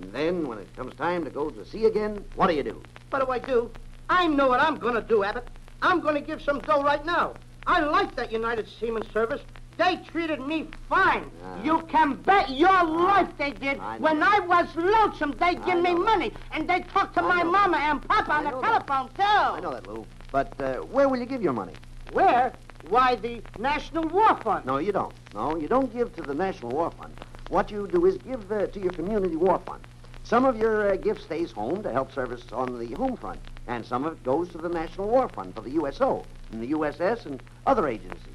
And 0.00 0.12
then, 0.12 0.48
when 0.48 0.58
it 0.58 0.74
comes 0.74 0.94
time 0.94 1.24
to 1.24 1.30
go 1.30 1.50
to 1.50 1.64
sea 1.64 1.84
again, 1.84 2.24
what 2.34 2.48
do 2.48 2.54
you 2.54 2.62
do? 2.62 2.82
What 3.10 3.24
do 3.24 3.30
I 3.30 3.38
do? 3.38 3.70
I 4.08 4.26
know 4.26 4.48
what 4.48 4.60
I'm 4.60 4.76
going 4.76 4.94
to 4.94 5.02
do, 5.02 5.22
Abbott. 5.22 5.46
I'm 5.82 6.00
going 6.00 6.14
to 6.14 6.20
give 6.20 6.42
some 6.42 6.60
dough 6.60 6.82
right 6.82 7.04
now. 7.04 7.34
I 7.66 7.80
like 7.80 8.16
that 8.16 8.32
United 8.32 8.68
Seaman 8.68 9.08
Service. 9.12 9.40
They 9.78 9.96
treated 9.96 10.40
me 10.40 10.68
fine. 10.88 11.30
You 11.62 11.82
can 11.88 12.14
bet 12.14 12.50
your 12.50 12.84
life 12.84 13.28
they 13.38 13.52
did. 13.52 13.78
I 13.80 13.98
When. 13.98 14.22
I 14.22 14.38
was 14.40 14.68
lonesome, 14.76 15.34
they 15.38 15.54
give 15.54 15.80
me 15.80 15.94
money, 15.94 16.32
and 16.52 16.68
they 16.68 16.80
talk 16.80 17.12
to 17.14 17.22
I 17.22 17.36
my 17.36 17.42
mama 17.42 17.78
and 17.78 18.02
papa 18.08 18.32
I 18.32 18.38
on 18.38 18.44
the 18.44 18.50
know 18.50 18.60
that. 18.60 18.86
telephone, 18.86 19.08
too. 19.16 19.22
I 19.22 19.60
know 19.60 19.72
that, 19.72 19.86
Lou. 19.86 20.06
But 20.30 20.60
uh, 20.60 20.76
where 20.76 21.08
will 21.08 21.18
you 21.18 21.26
give 21.26 21.42
your 21.42 21.52
money? 21.52 21.74
Where? 22.12 22.52
Why, 22.88 23.16
the 23.16 23.42
National 23.58 24.04
War 24.08 24.36
Fund. 24.36 24.66
No, 24.66 24.78
you 24.78 24.92
don't. 24.92 25.14
No, 25.34 25.56
you 25.56 25.68
don't 25.68 25.92
give 25.92 26.14
to 26.16 26.22
the 26.22 26.34
National 26.34 26.70
War 26.72 26.90
Fund. 26.90 27.14
What 27.48 27.70
you 27.70 27.86
do 27.86 28.06
is 28.06 28.16
give 28.18 28.50
uh, 28.50 28.66
to 28.66 28.80
your 28.80 28.92
community 28.92 29.36
war 29.36 29.58
fund. 29.66 29.82
Some 30.24 30.44
of 30.44 30.58
your 30.58 30.92
uh, 30.92 30.96
gift 30.96 31.22
stays 31.22 31.52
home 31.52 31.82
to 31.82 31.92
help 31.92 32.12
service 32.12 32.44
on 32.52 32.78
the 32.78 32.94
home 32.94 33.16
front, 33.16 33.40
and 33.66 33.84
some 33.84 34.04
of 34.04 34.14
it 34.14 34.24
goes 34.24 34.48
to 34.50 34.58
the 34.58 34.68
National 34.68 35.08
War 35.08 35.28
Fund 35.28 35.54
for 35.54 35.60
the 35.60 35.72
USO 35.72 36.24
and 36.50 36.62
the 36.62 36.72
USS 36.72 37.26
and 37.26 37.42
other 37.66 37.88
agencies 37.88 38.31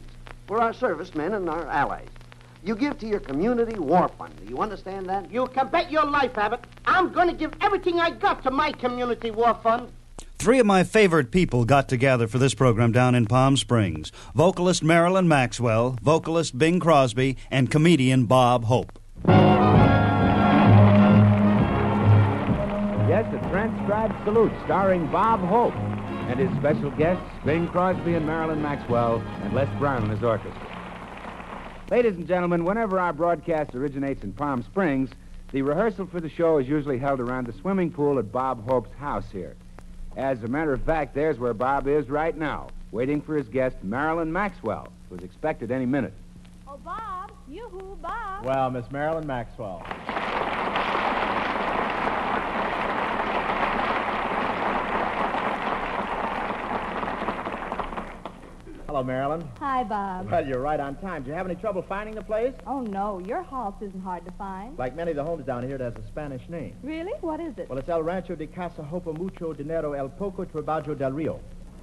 for 0.48 0.62
our 0.62 0.74
servicemen 0.74 1.34
and 1.34 1.50
our 1.50 1.68
allies. 1.68 2.08
You 2.64 2.76
give 2.76 2.98
to 3.00 3.08
your 3.08 3.20
community 3.20 3.78
war 3.78 4.10
fund. 4.18 4.34
Do 4.44 4.50
you 4.50 4.60
understand 4.60 5.08
that? 5.08 5.32
You 5.32 5.48
can 5.48 5.68
bet 5.68 5.92
your 5.92 6.06
life, 6.06 6.38
Abbott. 6.38 6.66
I'm 6.86 7.14
going 7.14 7.28
to 7.28 7.34
give 7.34 7.54
everything 7.62 8.00
I 8.00 8.10
got 8.12 8.44
to 8.44 8.52
my 8.52 8.72
community 8.72 9.32
war 9.32 9.54
fund. 9.62 9.90
Three 10.40 10.60
of 10.60 10.66
my 10.66 10.84
favorite 10.84 11.32
people 11.32 11.66
got 11.66 11.90
together 11.90 12.28
for 12.28 12.38
this 12.38 12.54
program 12.54 12.92
down 12.92 13.16
in 13.16 13.26
Palm 13.26 13.58
Springs 13.58 14.12
vocalist 14.36 14.84
Marilyn 14.84 15.28
Maxwell, 15.28 15.98
vocalist 16.02 16.58
Bing 16.58 16.80
Crosby, 16.80 17.38
and 17.50 17.72
comedian 17.72 18.26
Bob 18.26 18.66
Hope. 18.66 19.00
Transcribed 24.08 24.26
salute 24.26 24.52
starring 24.66 25.08
Bob 25.12 25.40
Hope 25.42 25.74
and 26.30 26.40
his 26.40 26.52
special 26.58 26.92
guests, 26.92 27.24
Bing 27.46 27.68
Crosby 27.68 28.16
and 28.16 28.26
Marilyn 28.26 28.62
Maxwell, 28.62 29.22
and 29.44 29.54
Les 29.54 29.70
Brown 29.80 30.04
and 30.04 30.12
his 30.12 30.24
orchestra. 30.24 30.62
Ladies 31.90 32.16
and 32.16 32.28
gentlemen, 32.28 32.66
whenever 32.66 33.00
our 33.00 33.14
broadcast 33.14 33.74
originates 33.74 34.24
in 34.24 34.34
Palm 34.34 34.62
Springs, 34.64 35.10
the 35.52 35.62
rehearsal 35.62 36.06
for 36.06 36.20
the 36.20 36.30
show 36.30 36.58
is 36.58 36.68
usually 36.68 36.98
held 36.98 37.22
around 37.22 37.48
the 37.48 37.54
swimming 37.54 37.92
pool 37.92 38.20
at 38.20 38.32
Bob 38.32 38.68
Hope's 38.68 38.94
house 38.98 39.30
here. 39.32 39.56
As 40.18 40.44
a 40.44 40.48
matter 40.48 40.74
of 40.74 40.82
fact, 40.82 41.16
there's 41.16 41.40
where 41.40 41.54
Bob 41.54 41.88
is 41.88 42.10
right 42.10 42.36
now, 42.36 42.68
waiting 42.92 43.22
for 43.22 43.36
his 43.36 43.48
guest, 43.48 43.78
Marilyn 43.84 44.34
Maxwell, 44.34 44.90
who 45.10 45.16
is 45.16 45.24
expected 45.24 45.72
any 45.72 45.86
minute. 45.86 46.14
Oh, 46.68 46.78
Bob. 46.84 47.32
Yoo-hoo, 47.48 47.98
Bob. 48.02 48.44
Well, 48.44 48.70
Miss 48.70 48.92
Marilyn 48.92 49.26
Maxwell. 49.26 49.86
Hello, 58.88 59.04
Marilyn. 59.04 59.48
Hi, 59.60 59.84
Bob. 59.84 60.32
Well, 60.32 60.48
you're 60.48 60.62
right 60.62 60.80
on 60.80 60.96
time. 60.96 61.24
Did 61.24 61.32
you 61.32 61.36
have 61.36 61.46
any 61.46 61.56
trouble 61.56 61.82
finding 61.82 62.16
the 62.16 62.22
place? 62.22 62.54
Oh, 62.66 62.82
no. 62.82 63.20
Your 63.20 63.44
house 63.44 63.76
isn't 63.82 64.02
hard 64.02 64.24
to 64.26 64.32
find. 64.32 64.78
Like 64.80 64.96
many 64.96 65.12
of 65.12 65.18
the 65.18 65.24
homes 65.24 65.46
down 65.46 65.64
here, 65.64 65.76
it 65.76 65.82
has 65.82 65.94
a 65.96 66.08
Spanish 66.08 66.48
name. 66.48 66.74
Really? 66.84 67.12
What 67.20 67.42
is 67.42 67.58
it? 67.58 67.70
Well, 67.70 67.78
it's 67.78 67.90
El 67.90 68.02
Rancho 68.02 68.36
de 68.36 68.48
Casa 68.48 68.82
Hopa 68.82 69.12
Mucho 69.18 69.54
Dinero 69.54 69.92
El 69.94 70.08
Poco 70.10 70.46
Trabajo 70.46 70.98
del 70.98 71.12
Rio. 71.12 71.40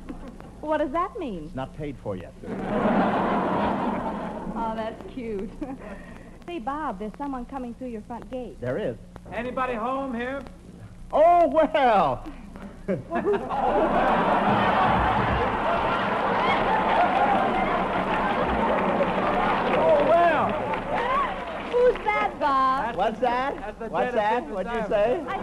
What 0.60 0.78
does 0.78 0.92
that 0.92 1.18
mean? 1.18 1.44
It's 1.44 1.54
not 1.54 1.76
paid 1.76 1.96
for 2.02 2.16
yet. 2.16 2.32
Oh, 4.56 4.72
that's 4.76 5.02
cute. 5.12 5.50
Say, 6.46 6.60
Bob, 6.60 7.00
there's 7.00 7.10
someone 7.18 7.44
coming 7.46 7.74
through 7.74 7.88
your 7.88 8.02
front 8.02 8.30
gate. 8.30 8.56
There 8.60 8.78
is. 8.78 8.96
Anybody 9.32 9.74
home 9.74 10.14
here? 10.14 10.40
Oh, 11.12 11.48
well. 11.48 12.24
oh, 19.76 20.04
well. 20.08 20.46
Who's 21.72 21.94
that, 22.04 22.33
Bob? 22.44 22.96
What's 22.96 23.20
that? 23.20 23.78
The 23.78 23.86
What's 23.88 24.12
that? 24.12 24.46
What'd 24.50 24.70
you 24.70 24.86
say? 24.88 25.24
I 25.26 25.36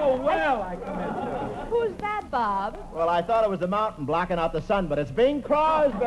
Oh, 0.00 0.16
well, 0.16 0.62
I 0.62 0.76
commit 0.76 1.08
to. 1.08 1.56
said, 1.56 1.68
who's 1.68 1.92
that, 2.00 2.30
Bob? 2.30 2.78
Well, 2.94 3.10
I 3.10 3.20
thought 3.20 3.44
it 3.44 3.50
was 3.50 3.60
the 3.60 3.68
mountain 3.68 4.06
blocking 4.06 4.38
out 4.38 4.54
the 4.54 4.62
sun, 4.62 4.86
but 4.86 4.98
it's 4.98 5.10
Bing 5.10 5.42
Crosby. 5.42 5.98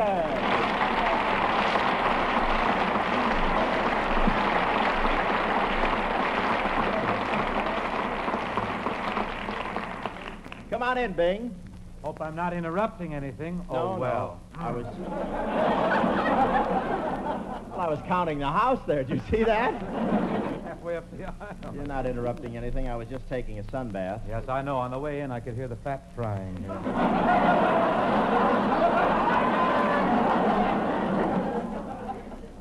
Come 10.70 10.82
on 10.82 10.98
in, 10.98 11.12
Bing. 11.12 11.54
Hope 12.02 12.20
I'm 12.20 12.34
not 12.34 12.52
interrupting 12.52 13.14
anything. 13.14 13.64
Oh, 13.70 13.74
no, 13.74 13.80
oh, 13.80 13.94
no. 13.94 14.00
well. 14.00 14.40
I 14.56 14.72
was. 14.72 14.86
well, 17.78 17.86
I 17.86 17.90
was 17.90 18.00
counting 18.08 18.40
the 18.40 18.50
house 18.50 18.80
there. 18.88 19.04
Did 19.04 19.20
you 19.20 19.22
see 19.30 19.44
that? 19.44 19.72
Halfway 20.64 20.96
up 20.96 21.08
the 21.16 21.26
aisle. 21.26 21.72
You're 21.72 21.86
not 21.86 22.06
interrupting 22.06 22.56
anything. 22.56 22.88
I 22.88 22.96
was 22.96 23.06
just 23.06 23.28
taking 23.28 23.60
a 23.60 23.62
sunbath. 23.62 24.20
Yes, 24.28 24.48
I 24.48 24.62
know. 24.62 24.78
On 24.78 24.90
the 24.90 24.98
way 24.98 25.20
in, 25.20 25.30
I 25.30 25.38
could 25.38 25.54
hear 25.54 25.68
the 25.68 25.76
fat 25.76 26.10
frying. 26.16 26.56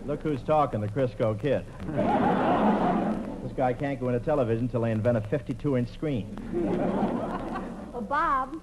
Look 0.06 0.22
who's 0.22 0.44
talking, 0.44 0.82
the 0.82 0.88
Crisco 0.88 1.34
Kid. 1.42 1.66
this 3.44 3.54
guy 3.58 3.74
can't 3.74 4.00
go 4.00 4.10
into 4.10 4.20
television 4.20 4.66
until 4.66 4.82
they 4.82 4.92
invent 4.92 5.18
a 5.18 5.22
52-inch 5.22 5.92
screen. 5.92 6.38
Well, 7.92 8.04
Bob. 8.04 8.62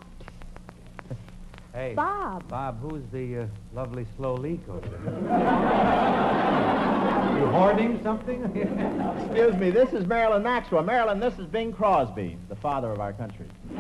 Hey, 1.75 1.93
Bob. 1.93 2.49
Bob, 2.49 2.81
who's 2.81 3.03
the 3.11 3.43
uh, 3.43 3.47
lovely 3.75 4.07
slow 4.17 4.35
leak 4.35 4.61
over 4.69 4.87
there? 4.87 5.01
you 7.37 7.47
hoarding 7.47 8.01
something? 8.01 8.45
Excuse 9.27 9.57
me, 9.57 9.71
this 9.71 9.93
is 9.93 10.07
Marilyn 10.07 10.45
Maxwell. 10.45 10.85
Marilyn, 10.85 11.19
this 11.19 11.37
is 11.37 11.49
Bing 11.49 11.73
Crosby, 11.73 12.39
the 12.49 12.55
father 12.55 12.93
of 12.93 13.01
our 13.01 13.13
country. 13.13 13.47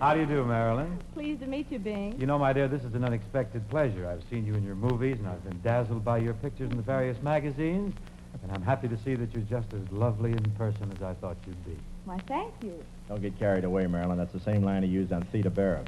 How 0.00 0.14
do 0.14 0.20
you 0.20 0.26
do, 0.26 0.46
Marilyn? 0.46 0.98
Pleased 1.12 1.40
to 1.40 1.46
meet 1.46 1.70
you, 1.70 1.78
Bing. 1.78 2.18
You 2.18 2.24
know, 2.24 2.38
my 2.38 2.54
dear, 2.54 2.68
this 2.68 2.82
is 2.82 2.94
an 2.94 3.04
unexpected 3.04 3.68
pleasure. 3.68 4.08
I've 4.08 4.24
seen 4.30 4.46
you 4.46 4.54
in 4.54 4.64
your 4.64 4.76
movies, 4.76 5.18
and 5.18 5.28
I've 5.28 5.44
been 5.44 5.60
dazzled 5.60 6.02
by 6.02 6.16
your 6.16 6.32
pictures 6.32 6.70
in 6.70 6.78
the 6.78 6.82
various 6.82 7.22
magazines, 7.22 7.94
and 8.42 8.50
I'm 8.50 8.62
happy 8.62 8.88
to 8.88 8.96
see 9.04 9.14
that 9.14 9.30
you're 9.34 9.42
just 9.42 9.74
as 9.74 9.92
lovely 9.92 10.32
in 10.32 10.50
person 10.52 10.90
as 10.96 11.02
I 11.02 11.12
thought 11.12 11.36
you'd 11.46 11.62
be. 11.66 11.76
Why, 12.06 12.18
thank 12.28 12.54
you. 12.62 12.84
Don't 13.08 13.20
get 13.20 13.36
carried 13.36 13.64
away, 13.64 13.88
Marilyn. 13.88 14.16
That's 14.16 14.32
the 14.32 14.38
same 14.38 14.62
line 14.62 14.84
he 14.84 14.88
used 14.88 15.12
on 15.12 15.22
Theda 15.32 15.50
Bara. 15.50 15.84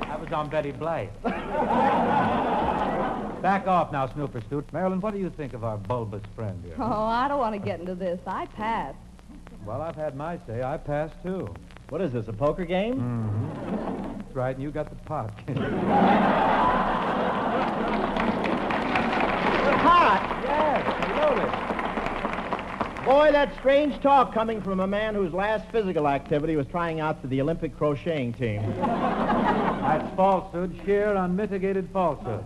That 0.00 0.20
was 0.20 0.32
on 0.32 0.48
Betty 0.48 0.70
Blythe. 0.70 1.08
Back 3.42 3.66
off 3.66 3.90
now, 3.90 4.06
Snooper 4.06 4.40
Stoot. 4.42 4.72
Marilyn, 4.72 5.00
what 5.00 5.12
do 5.12 5.18
you 5.18 5.30
think 5.30 5.52
of 5.52 5.64
our 5.64 5.76
bulbous 5.76 6.22
friend 6.36 6.62
here? 6.64 6.76
Oh, 6.78 6.84
I 6.84 7.26
don't 7.26 7.40
want 7.40 7.54
to 7.54 7.60
get 7.60 7.80
into 7.80 7.96
this. 7.96 8.20
I 8.28 8.46
pass. 8.46 8.94
Well, 9.66 9.82
I've 9.82 9.96
had 9.96 10.14
my 10.14 10.38
say. 10.46 10.62
I 10.62 10.76
passed, 10.76 11.14
too. 11.24 11.52
What 11.88 12.00
is 12.00 12.12
this, 12.12 12.28
a 12.28 12.32
poker 12.32 12.64
game? 12.64 12.94
Mm-hmm. 12.94 14.18
That's 14.18 14.36
right, 14.36 14.54
and 14.54 14.62
you 14.62 14.70
got 14.70 14.88
the 14.88 14.96
pot. 15.04 15.32
Boy, 23.04 23.32
that's 23.32 23.56
strange 23.58 24.00
talk 24.00 24.32
coming 24.32 24.62
from 24.62 24.78
a 24.78 24.86
man 24.86 25.14
whose 25.14 25.32
last 25.32 25.68
physical 25.72 26.06
activity 26.06 26.54
was 26.54 26.68
trying 26.68 27.00
out 27.00 27.20
for 27.20 27.26
the 27.26 27.40
Olympic 27.40 27.76
crocheting 27.76 28.32
team. 28.32 28.62
That's 29.82 30.14
falsehood, 30.14 30.78
sheer 30.84 31.12
unmitigated 31.16 31.88
falsehood. 31.92 32.44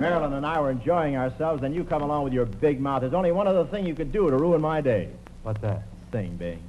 Marilyn 0.00 0.32
and 0.32 0.44
I 0.44 0.60
were 0.60 0.72
enjoying 0.72 1.16
ourselves, 1.16 1.62
and 1.62 1.72
you 1.72 1.84
come 1.84 2.02
along 2.02 2.24
with 2.24 2.32
your 2.32 2.46
big 2.46 2.80
mouth. 2.80 3.02
There's 3.02 3.14
only 3.14 3.30
one 3.30 3.46
other 3.46 3.64
thing 3.66 3.86
you 3.86 3.94
could 3.94 4.10
do 4.10 4.28
to 4.28 4.36
ruin 4.36 4.60
my 4.60 4.80
day. 4.80 5.08
What's 5.44 5.60
that? 5.60 5.82
Sing, 6.10 6.36
Bing. 6.36 6.60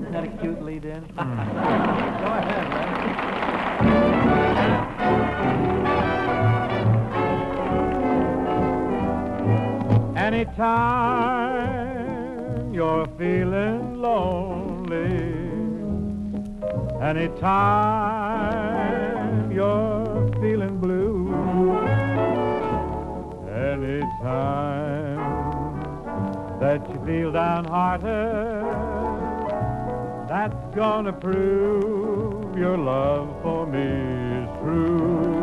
Isn't 0.00 0.12
that 0.12 0.24
a 0.24 0.28
cute 0.42 0.62
lead 0.62 0.84
in? 0.84 1.00
Go 1.16 1.22
ahead, 1.22 2.68
man. 3.80 5.80
Anytime 10.44 10.74
you're 12.74 13.06
feeling 13.16 13.94
lonely, 14.02 15.40
anytime 17.00 18.10
you're 19.50 20.28
feeling 20.42 20.78
blue, 20.80 21.32
anytime 23.48 25.16
that 26.60 26.86
you 26.90 27.00
feel 27.06 27.32
downhearted, 27.32 28.66
that's 30.28 30.66
gonna 30.76 31.14
prove 31.14 32.58
your 32.58 32.76
love 32.76 33.34
for 33.42 33.66
me 33.66 33.80
is 34.42 34.48
true. 34.60 35.40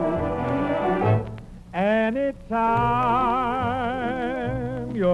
Anytime 1.74 3.61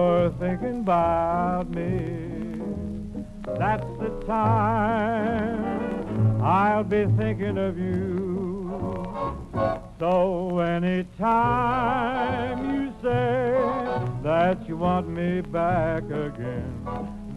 you're 0.08 0.32
thinking 0.38 0.80
about 0.80 1.68
me, 1.68 1.92
that's 3.58 3.86
the 3.98 4.08
time 4.26 5.60
I'll 6.42 6.84
be 6.84 7.04
thinking 7.18 7.58
of 7.58 7.78
you. 7.78 8.16
So 9.98 10.60
anytime 10.60 11.94
you 12.74 12.90
say 13.02 13.60
that 14.22 14.66
you 14.66 14.78
want 14.78 15.08
me 15.08 15.42
back 15.42 16.04
again, 16.04 16.84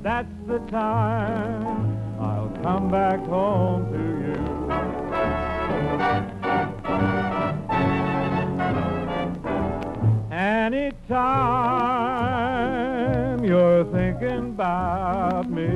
that's 0.01 0.33
the 0.47 0.59
time 0.69 1.97
I'll 2.21 2.53
come 2.63 2.89
back 2.89 3.19
home 3.25 3.91
to 3.91 3.99
you. 4.27 4.39
Anytime 10.31 12.10
you're 13.51 13.83
thinking 13.91 14.53
about 14.55 15.49
me, 15.49 15.67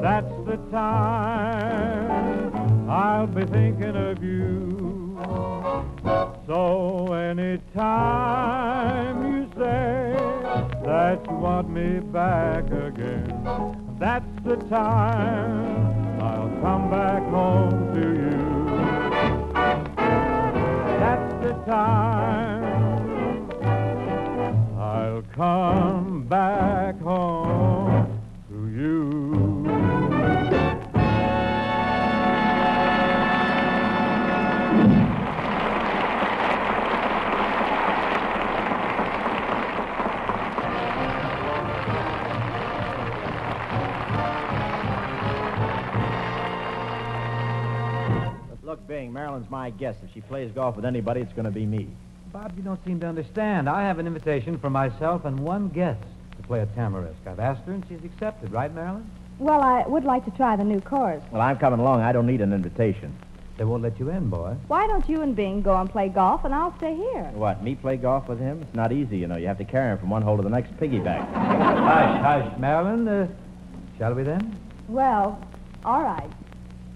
that's 0.00 0.32
the 0.46 0.56
time 0.70 2.54
I'll 2.88 3.26
be 3.26 3.44
thinking 3.46 3.96
of 3.96 4.22
you. 4.22 5.18
So 6.46 7.12
anytime 7.14 7.96
you 9.26 9.50
say 9.58 10.14
that 10.84 11.26
you 11.28 11.34
want 11.34 11.68
me 11.70 11.98
back 11.98 12.70
again, 12.70 13.26
that's 13.98 14.24
the 14.44 14.54
time 14.68 16.22
I'll 16.22 16.48
come 16.62 16.90
back 16.92 17.24
home 17.24 17.92
to 17.92 18.06
you. 18.22 18.38
That's 21.00 21.34
the 21.42 21.54
time 21.66 22.53
come 25.34 26.26
back 26.28 27.00
home 27.00 28.20
to 28.48 28.68
you. 28.68 29.64
Look, 48.62 48.86
Bing, 48.86 49.12
Marilyn's 49.12 49.50
my 49.50 49.70
guest. 49.70 49.98
If 50.02 50.12
she 50.14 50.20
plays 50.20 50.50
golf 50.52 50.76
with 50.76 50.84
anybody, 50.84 51.20
it's 51.20 51.32
going 51.32 51.44
to 51.44 51.50
be 51.50 51.66
me. 51.66 51.88
Bob, 52.32 52.52
you 52.56 52.62
don't 52.62 52.84
seem 52.84 53.00
to 53.00 53.06
understand. 53.06 53.68
I 53.68 53.82
have 53.82 53.98
an 53.98 54.06
invitation 54.06 54.58
for 54.58 54.70
myself 54.70 55.24
and 55.24 55.38
one 55.38 55.68
guest 55.68 56.02
to 56.36 56.42
play 56.46 56.60
at 56.60 56.74
Tamarisk. 56.74 57.14
I've 57.26 57.38
asked 57.38 57.64
her, 57.66 57.72
and 57.72 57.84
she's 57.88 58.04
accepted, 58.04 58.50
right, 58.52 58.74
Marilyn? 58.74 59.08
Well, 59.38 59.60
I 59.60 59.86
would 59.86 60.04
like 60.04 60.24
to 60.24 60.30
try 60.32 60.56
the 60.56 60.64
new 60.64 60.80
course. 60.80 61.22
Well, 61.30 61.42
I'm 61.42 61.58
coming 61.58 61.80
along. 61.80 62.02
I 62.02 62.12
don't 62.12 62.26
need 62.26 62.40
an 62.40 62.52
invitation. 62.52 63.14
They 63.56 63.64
won't 63.64 63.84
let 63.84 64.00
you 64.00 64.10
in, 64.10 64.30
boy. 64.30 64.56
Why 64.66 64.86
don't 64.88 65.08
you 65.08 65.22
and 65.22 65.36
Bing 65.36 65.62
go 65.62 65.76
and 65.76 65.88
play 65.88 66.08
golf, 66.08 66.44
and 66.44 66.52
I'll 66.52 66.76
stay 66.78 66.96
here? 66.96 67.30
What, 67.34 67.62
me 67.62 67.76
play 67.76 67.96
golf 67.96 68.28
with 68.28 68.40
him? 68.40 68.62
It's 68.62 68.74
not 68.74 68.90
easy, 68.90 69.18
you 69.18 69.28
know. 69.28 69.36
You 69.36 69.46
have 69.46 69.58
to 69.58 69.64
carry 69.64 69.92
him 69.92 69.98
from 69.98 70.10
one 70.10 70.22
hole 70.22 70.36
to 70.36 70.42
the 70.42 70.50
next 70.50 70.76
piggyback. 70.78 71.32
Hush, 71.32 72.20
hush, 72.20 72.58
Marilyn. 72.58 73.06
Uh, 73.06 73.28
shall 73.96 74.12
we 74.14 74.24
then? 74.24 74.58
Well, 74.88 75.40
all 75.84 76.02
right. 76.02 76.30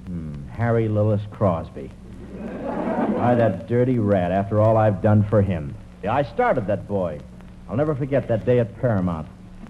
Hmm, 0.06 0.48
Harry 0.48 0.88
Lillis 0.88 1.30
Crosby. 1.30 1.90
Why, 2.38 3.34
that 3.34 3.66
dirty 3.68 3.98
rat, 3.98 4.30
after 4.30 4.60
all 4.60 4.76
I've 4.76 5.02
done 5.02 5.24
for 5.28 5.42
him. 5.42 5.74
Yeah, 6.02 6.14
I 6.14 6.22
started 6.22 6.66
that 6.68 6.86
boy. 6.86 7.18
I'll 7.68 7.76
never 7.76 7.94
forget 7.94 8.28
that 8.28 8.46
day 8.46 8.60
at 8.60 8.80
Paramount. 8.80 9.26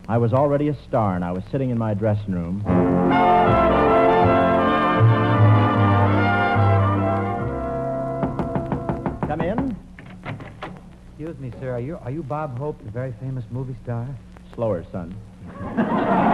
I 0.08 0.18
was 0.18 0.32
already 0.32 0.68
a 0.68 0.74
star, 0.86 1.16
and 1.16 1.24
I 1.24 1.32
was 1.32 1.42
sitting 1.50 1.70
in 1.70 1.78
my 1.78 1.94
dressing 1.94 2.32
room. 2.34 2.62
Come 9.26 9.40
in. 9.40 9.76
Excuse 11.08 11.38
me, 11.38 11.52
sir. 11.60 11.72
Are 11.72 11.80
you 11.80 11.98
are 12.02 12.10
you 12.10 12.22
Bob 12.22 12.58
Hope, 12.58 12.82
the 12.84 12.90
very 12.90 13.12
famous 13.20 13.44
movie 13.50 13.76
star? 13.82 14.08
Slower, 14.54 14.84
son. 14.92 15.14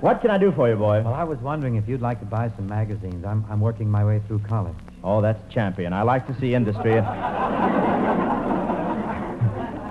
What 0.00 0.22
can 0.22 0.30
I 0.30 0.38
do 0.38 0.50
for 0.52 0.66
you, 0.68 0.76
boy? 0.76 1.02
Well, 1.02 1.12
I 1.12 1.24
was 1.24 1.38
wondering 1.40 1.76
if 1.76 1.86
you'd 1.86 2.00
like 2.00 2.20
to 2.20 2.26
buy 2.26 2.50
some 2.56 2.66
magazines. 2.66 3.22
I'm 3.22 3.44
I'm 3.50 3.60
working 3.60 3.90
my 3.90 4.02
way 4.02 4.22
through 4.26 4.38
college. 4.40 4.74
Oh, 5.04 5.20
that's 5.20 5.42
champion. 5.52 5.92
I 5.92 6.02
like 6.02 6.26
to 6.26 6.34
see 6.40 6.54
industry. 6.54 6.98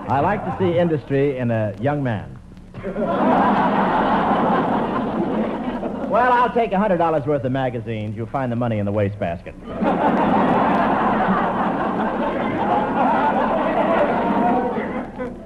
I 0.10 0.19
like 0.22 0.43
to 0.45 0.56
see 0.58 0.80
industry 0.80 1.38
in 1.38 1.52
a 1.52 1.76
young 1.80 2.02
man. 2.02 2.39
well, 6.10 6.32
I'll 6.32 6.54
take 6.54 6.72
a 6.72 6.76
$100 6.76 7.28
worth 7.28 7.43
of 7.43 7.52
magazines. 7.52 8.17
You'll 8.17 8.26
find 8.26 8.52
the 8.52 8.56
money 8.56 8.80
in 8.80 8.86
the 8.88 8.91
wastebasket. 8.91 9.54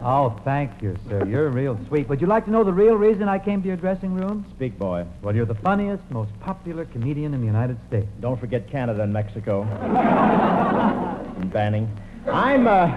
Oh, 0.06 0.38
thank 0.44 0.82
you, 0.82 0.98
sir. 1.08 1.26
You're 1.26 1.50
real 1.50 1.80
sweet. 1.88 2.10
Would 2.10 2.20
you 2.20 2.28
like 2.28 2.44
to 2.46 2.52
know 2.52 2.66
the 2.66 2.74
real 2.74 2.96
reason 2.96 3.30
I 3.30 3.40
came 3.40 3.62
to 3.62 3.68
your 3.68 3.78
dressing 3.78 4.14
room? 4.14 4.46
Speak, 4.54 4.78
boy. 4.78 5.06
Well, 5.22 5.34
you're 5.34 5.46
the 5.46 5.56
funniest, 5.56 6.04
most 6.10 6.38
popular 6.42 6.84
comedian 6.86 7.34
in 7.34 7.40
the 7.40 7.46
United 7.46 7.78
States. 7.88 8.08
Don't 8.20 8.38
forget 8.38 8.70
Canada 8.70 9.04
and 9.04 9.14
Mexico. 9.14 9.62
and 11.40 11.52
Banning. 11.54 11.90
I'm, 12.28 12.68
uh. 12.68 12.88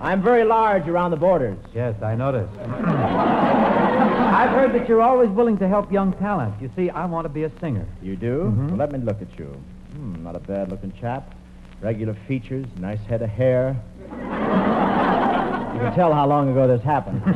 I'm 0.00 0.22
very 0.22 0.44
large 0.44 0.86
around 0.88 1.10
the 1.10 1.16
borders. 1.16 1.56
Yes, 1.74 1.94
I 2.02 2.14
noticed. 2.14 2.52
I've 2.60 4.50
heard 4.50 4.74
that 4.74 4.86
you're 4.90 5.00
always 5.00 5.30
willing 5.30 5.56
to 5.58 5.68
help 5.68 5.90
young 5.90 6.12
talent. 6.14 6.54
You 6.60 6.70
see, 6.76 6.90
I 6.90 7.06
want 7.06 7.24
to 7.24 7.30
be 7.30 7.44
a 7.44 7.50
singer. 7.60 7.86
You 8.02 8.14
do? 8.16 8.54
Well, 8.68 8.76
let 8.76 8.92
me 8.92 8.98
look 8.98 9.22
at 9.22 9.38
you. 9.38 9.46
Hmm, 9.94 10.22
not 10.22 10.36
a 10.36 10.40
bad 10.40 10.70
looking 10.70 10.92
chap. 11.00 11.34
Regular 11.80 12.14
features, 12.28 12.66
nice 12.78 13.00
head 13.00 13.22
of 13.22 13.30
hair. 13.30 13.76
You 15.76 15.82
can 15.82 15.94
tell 15.94 16.14
how 16.14 16.26
long 16.26 16.48
ago 16.48 16.66
this 16.66 16.82
happened. 16.82 17.22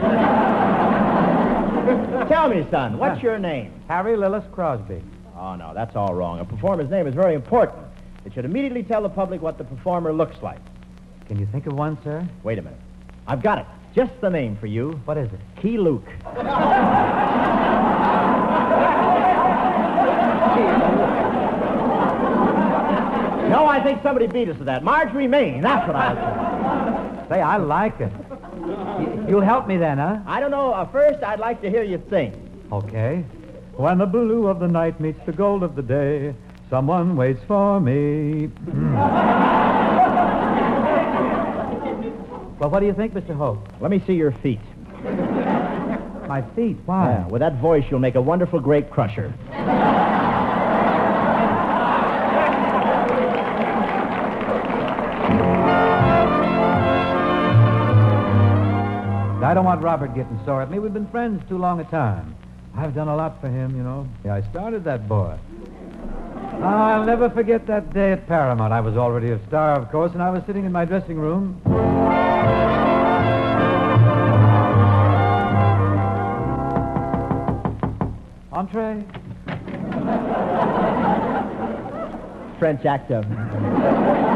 tell 2.30 2.48
me, 2.48 2.66
son, 2.70 2.96
what's 2.96 3.18
ah. 3.18 3.22
your 3.22 3.38
name? 3.38 3.70
Harry 3.86 4.16
Lillis 4.16 4.50
Crosby. 4.50 5.02
Oh, 5.36 5.56
no, 5.56 5.74
that's 5.74 5.94
all 5.94 6.14
wrong. 6.14 6.40
A 6.40 6.44
performer's 6.46 6.88
name 6.88 7.06
is 7.06 7.14
very 7.14 7.34
important. 7.34 7.78
It 8.24 8.32
should 8.32 8.46
immediately 8.46 8.82
tell 8.82 9.02
the 9.02 9.10
public 9.10 9.42
what 9.42 9.58
the 9.58 9.64
performer 9.64 10.10
looks 10.10 10.42
like. 10.42 10.60
Can 11.28 11.38
you 11.38 11.46
think 11.52 11.66
of 11.66 11.74
one, 11.74 11.98
sir? 12.02 12.26
Wait 12.42 12.58
a 12.58 12.62
minute. 12.62 12.80
I've 13.26 13.42
got 13.42 13.58
it. 13.58 13.66
Just 13.94 14.18
the 14.22 14.30
name 14.30 14.56
for 14.56 14.68
you. 14.68 14.98
What 15.04 15.18
is 15.18 15.30
it? 15.34 15.40
Keye 15.60 15.76
Luke. 15.76 16.08
No, 23.50 23.66
I 23.66 23.82
think 23.82 24.00
somebody 24.00 24.28
beat 24.28 24.48
us 24.48 24.56
to 24.58 24.64
that. 24.64 24.84
Marjorie 24.84 25.26
Main, 25.26 25.60
that's 25.60 25.84
what 25.84 25.96
I 25.96 26.14
was 26.14 26.49
Say, 27.30 27.40
I 27.40 27.58
like 27.58 28.00
it. 28.00 28.10
You'll 29.28 29.40
help 29.40 29.68
me 29.68 29.76
then, 29.76 29.98
huh? 29.98 30.18
I 30.26 30.40
don't 30.40 30.50
know. 30.50 30.72
Uh, 30.72 30.84
first, 30.90 31.22
I'd 31.22 31.38
like 31.38 31.62
to 31.62 31.70
hear 31.70 31.84
you 31.84 32.02
sing. 32.10 32.34
Okay. 32.72 33.24
When 33.76 33.98
the 33.98 34.06
blue 34.06 34.48
of 34.48 34.58
the 34.58 34.66
night 34.66 35.00
meets 35.00 35.20
the 35.26 35.32
gold 35.32 35.62
of 35.62 35.76
the 35.76 35.82
day, 35.82 36.34
someone 36.68 37.14
waits 37.14 37.40
for 37.46 37.78
me. 37.78 38.46
Hmm. 38.46 38.94
well, 42.58 42.68
what 42.68 42.80
do 42.80 42.86
you 42.86 42.94
think, 42.94 43.14
Mr. 43.14 43.36
Hope? 43.36 43.64
Let 43.80 43.92
me 43.92 44.02
see 44.08 44.14
your 44.14 44.32
feet. 44.32 44.58
My 46.26 46.42
feet? 46.56 46.78
Why? 46.84 47.12
Yeah, 47.12 47.28
with 47.28 47.40
that 47.42 47.60
voice, 47.60 47.84
you'll 47.92 48.00
make 48.00 48.16
a 48.16 48.20
wonderful 48.20 48.58
grape 48.58 48.90
crusher. 48.90 49.32
I 59.50 59.54
don't 59.54 59.64
want 59.64 59.82
Robert 59.82 60.14
getting 60.14 60.40
sore 60.44 60.62
at 60.62 60.70
me. 60.70 60.78
We've 60.78 60.94
been 60.94 61.08
friends 61.08 61.42
too 61.48 61.58
long 61.58 61.80
a 61.80 61.84
time. 61.90 62.36
I've 62.76 62.94
done 62.94 63.08
a 63.08 63.16
lot 63.16 63.40
for 63.40 63.48
him, 63.48 63.76
you 63.76 63.82
know. 63.82 64.06
Yeah, 64.24 64.36
I 64.36 64.48
started 64.48 64.84
that 64.84 65.08
boy. 65.08 65.36
I'll 66.62 67.04
never 67.04 67.28
forget 67.28 67.66
that 67.66 67.92
day 67.92 68.12
at 68.12 68.28
Paramount. 68.28 68.72
I 68.72 68.80
was 68.80 68.96
already 68.96 69.32
a 69.32 69.44
star, 69.48 69.72
of 69.72 69.90
course, 69.90 70.12
and 70.12 70.22
I 70.22 70.30
was 70.30 70.44
sitting 70.46 70.66
in 70.66 70.70
my 70.70 70.84
dressing 70.84 71.18
room. 71.18 71.60
Entree. 78.52 79.04
French 82.60 82.84
actor. 82.84 84.29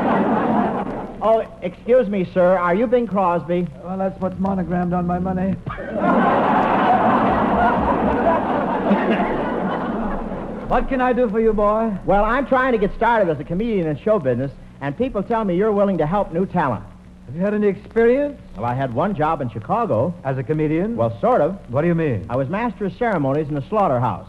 Oh, 1.25 1.59
excuse 1.63 2.09
me, 2.09 2.29
sir. 2.33 2.57
Are 2.57 2.75
you 2.75 2.87
Bing 2.87 3.07
Crosby? 3.07 3.67
Well, 3.83 3.99
that's 3.99 4.21
what's 4.21 4.39
monogrammed 4.39 4.93
on 4.93 5.07
my 5.07 5.19
money. 5.19 5.53
what 10.69 10.89
can 10.89 11.01
I 11.01 11.13
do 11.13 11.29
for 11.31 11.41
you, 11.41 11.53
boy? 11.53 11.97
Well, 12.05 12.25
I'm 12.25 12.47
trying 12.47 12.73
to 12.73 12.79
get 12.79 12.95
started 12.95 13.31
as 13.31 13.41
a 13.41 13.45
comedian 13.45 13.87
in 13.87 13.99
show 13.99 14.19
business, 14.19 14.53
and 14.81 14.97
people 14.97 15.23
tell 15.23 15.45
me 15.45 15.57
you're 15.57 15.73
willing 15.73 15.99
to 15.99 16.07
help 16.07 16.33
new 16.33 16.47
talent. 16.47 16.85
Have 17.27 17.35
you 17.35 17.41
had 17.41 17.55
any 17.55 17.69
experience? 17.69 18.39
Well, 18.55 18.67
I 18.67 18.75
had 18.75 18.93
one 18.93 19.17
job 19.17 19.41
in 19.41 19.49
Chicago. 19.49 20.15
As 20.25 20.37
a 20.37 20.43
comedian? 20.43 20.95
Well, 20.95 21.19
sort 21.21 21.41
of. 21.41 21.57
What 21.71 21.81
do 21.81 21.89
you 21.89 21.95
mean? 21.95 22.27
I 22.29 22.37
was 22.37 22.51
master 22.51 22.85
of 22.85 22.93
ceremonies 22.99 23.49
in 23.49 23.57
a 23.57 23.67
slaughterhouse. 23.69 24.29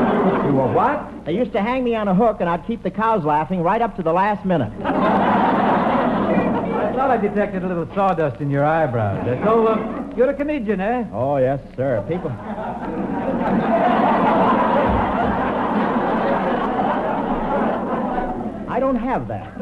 You 0.20 0.56
were 0.56 0.72
what? 0.72 1.24
They 1.24 1.32
used 1.32 1.52
to 1.52 1.62
hang 1.62 1.84
me 1.84 1.94
on 1.94 2.08
a 2.08 2.14
hook, 2.14 2.38
and 2.40 2.48
I'd 2.48 2.66
keep 2.66 2.82
the 2.82 2.90
cows 2.90 3.24
laughing 3.24 3.62
right 3.62 3.80
up 3.80 3.96
to 3.96 4.02
the 4.02 4.12
last 4.12 4.44
minute. 4.44 4.72
I 7.10 7.16
thought 7.16 7.24
I 7.24 7.28
detected 7.28 7.64
a 7.64 7.66
little 7.66 7.92
sawdust 7.92 8.40
in 8.40 8.50
your 8.50 8.64
eyebrows. 8.64 9.26
So, 9.42 9.66
uh, 9.66 10.14
you're 10.16 10.30
a 10.30 10.34
comedian, 10.34 10.80
eh? 10.80 11.06
Oh, 11.12 11.38
yes, 11.38 11.58
sir. 11.74 12.04
People. 12.06 12.30
I 18.70 18.78
don't 18.78 18.94
have 18.94 19.26
that. 19.26 19.52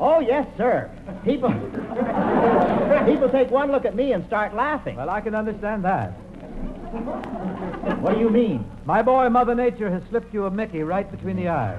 Oh, 0.00 0.20
yes, 0.20 0.46
sir. 0.56 0.90
People. 1.26 1.50
People 3.04 3.28
take 3.28 3.50
one 3.50 3.70
look 3.70 3.84
at 3.84 3.94
me 3.94 4.12
and 4.14 4.26
start 4.26 4.54
laughing. 4.54 4.96
Well, 4.96 5.10
I 5.10 5.20
can 5.20 5.34
understand 5.34 5.84
that. 5.84 6.14
What 6.92 8.14
do 8.14 8.20
you 8.20 8.28
mean? 8.28 8.70
My 8.84 9.00
boy, 9.00 9.30
Mother 9.30 9.54
Nature, 9.54 9.90
has 9.90 10.02
slipped 10.10 10.34
you 10.34 10.44
a 10.44 10.50
Mickey 10.50 10.82
right 10.82 11.10
between 11.10 11.36
the 11.36 11.48
eyes. 11.48 11.78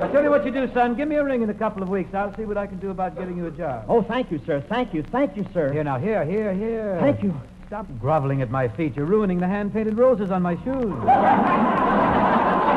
I'll 0.00 0.12
tell 0.12 0.22
you 0.22 0.30
what 0.30 0.46
you 0.46 0.52
do, 0.52 0.72
son. 0.72 0.94
Give 0.94 1.08
me 1.08 1.16
a 1.16 1.24
ring 1.24 1.42
in 1.42 1.50
a 1.50 1.54
couple 1.54 1.82
of 1.82 1.88
weeks. 1.88 2.14
I'll 2.14 2.32
see 2.36 2.44
what 2.44 2.56
I 2.56 2.68
can 2.68 2.78
do 2.78 2.90
about 2.90 3.16
getting 3.18 3.36
you 3.36 3.46
a 3.46 3.50
job. 3.50 3.86
Oh, 3.88 4.00
thank 4.02 4.30
you, 4.30 4.40
sir. 4.46 4.60
Thank 4.68 4.94
you. 4.94 5.02
Thank 5.02 5.36
you, 5.36 5.44
sir. 5.52 5.72
Here, 5.72 5.82
now, 5.82 5.98
here, 5.98 6.24
here, 6.24 6.54
here. 6.54 6.98
Thank 7.00 7.20
you. 7.24 7.34
Stop 7.66 7.86
groveling 8.00 8.42
at 8.42 8.50
my 8.50 8.68
feet. 8.68 8.94
You're 8.94 9.06
ruining 9.06 9.40
the 9.40 9.48
hand-painted 9.48 9.98
roses 9.98 10.30
on 10.30 10.40
my 10.42 10.54
shoes. 10.62 10.64
Get 10.64 11.08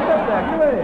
up 0.09 0.27
there, 0.27 0.41
get 0.41 0.55
away. 0.55 0.83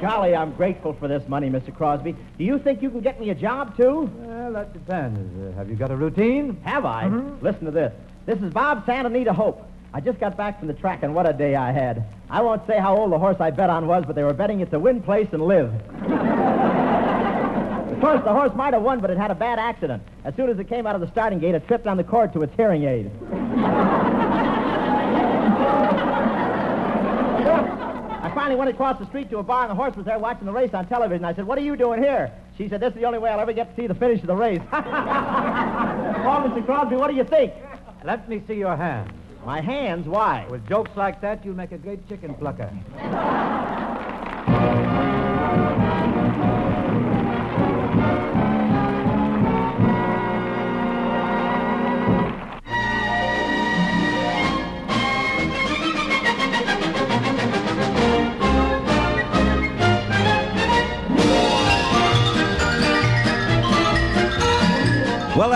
Golly, 0.00 0.34
I'm 0.36 0.52
grateful 0.52 0.92
for 0.92 1.08
this 1.08 1.26
money, 1.28 1.50
Mr. 1.50 1.74
Crosby. 1.74 2.14
Do 2.38 2.44
you 2.44 2.58
think 2.60 2.82
you 2.82 2.90
can 2.90 3.00
get 3.00 3.20
me 3.20 3.30
a 3.30 3.34
job, 3.34 3.76
too? 3.76 4.08
Well, 4.14 4.52
that 4.52 4.72
depends. 4.72 5.18
Uh, 5.36 5.52
have 5.56 5.68
you 5.68 5.74
got 5.76 5.90
a 5.90 5.96
routine? 5.96 6.56
Have 6.62 6.84
I? 6.84 7.04
Mhm. 7.04 7.42
Listen 7.42 7.64
to 7.64 7.72
this. 7.72 7.92
This 8.24 8.38
is 8.40 8.52
Bob 8.52 8.86
Santa 8.86 9.08
Anita 9.08 9.32
Hope. 9.32 9.64
I 9.92 10.00
just 10.00 10.20
got 10.20 10.36
back 10.36 10.60
from 10.60 10.68
the 10.68 10.74
track, 10.74 11.02
and 11.02 11.14
what 11.16 11.28
a 11.28 11.32
day 11.32 11.56
I 11.56 11.72
had. 11.72 12.04
I 12.30 12.42
won't 12.42 12.64
say 12.66 12.78
how 12.78 12.96
old 12.96 13.10
the 13.10 13.18
horse 13.18 13.40
I 13.40 13.50
bet 13.50 13.70
on 13.70 13.88
was, 13.88 14.04
but 14.06 14.14
they 14.14 14.22
were 14.22 14.34
betting 14.34 14.60
it 14.60 14.70
to 14.70 14.78
win 14.78 15.00
place 15.02 15.28
and 15.32 15.42
live. 15.42 15.72
of 17.92 18.00
course, 18.00 18.20
the 18.22 18.32
horse 18.32 18.54
might 18.54 18.74
have 18.74 18.82
won, 18.82 19.00
but 19.00 19.10
it 19.10 19.18
had 19.18 19.30
a 19.32 19.34
bad 19.34 19.58
accident. 19.58 20.02
As 20.24 20.34
soon 20.36 20.48
as 20.48 20.58
it 20.60 20.68
came 20.68 20.86
out 20.86 20.94
of 20.94 21.00
the 21.00 21.08
starting 21.08 21.40
gate, 21.40 21.54
it 21.56 21.66
tripped 21.66 21.86
on 21.88 21.96
the 21.96 22.04
cord 22.04 22.32
to 22.34 22.42
its 22.42 22.54
hearing 22.54 22.84
aid. 22.84 23.10
Finally 28.48 28.58
went 28.58 28.70
across 28.74 28.98
the 28.98 29.04
street 29.04 29.28
to 29.28 29.36
a 29.36 29.42
bar, 29.42 29.64
and 29.64 29.70
the 29.70 29.74
horse 29.74 29.94
was 29.94 30.06
there 30.06 30.18
watching 30.18 30.46
the 30.46 30.52
race 30.52 30.72
on 30.72 30.86
television. 30.86 31.22
I 31.22 31.34
said, 31.34 31.46
What 31.46 31.58
are 31.58 31.62
you 31.62 31.76
doing 31.76 32.02
here? 32.02 32.32
She 32.56 32.66
said, 32.66 32.80
This 32.80 32.94
is 32.94 32.94
the 32.94 33.04
only 33.04 33.18
way 33.18 33.28
I'll 33.28 33.40
ever 33.40 33.52
get 33.52 33.76
to 33.76 33.82
see 33.82 33.86
the 33.86 33.94
finish 33.94 34.22
of 34.22 34.26
the 34.26 34.36
race. 34.36 34.62
well, 34.72 34.82
Mr. 36.48 36.64
Crosby, 36.64 36.96
what 36.96 37.10
do 37.10 37.16
you 37.16 37.24
think? 37.24 37.52
Let 38.04 38.26
me 38.26 38.42
see 38.48 38.54
your 38.54 38.74
hands. 38.74 39.12
My 39.44 39.60
hands? 39.60 40.06
Why? 40.08 40.46
With 40.48 40.66
jokes 40.66 40.92
like 40.96 41.20
that, 41.20 41.44
you'll 41.44 41.56
make 41.56 41.72
a 41.72 41.78
great 41.78 42.08
chicken 42.08 42.34
plucker. 42.36 42.72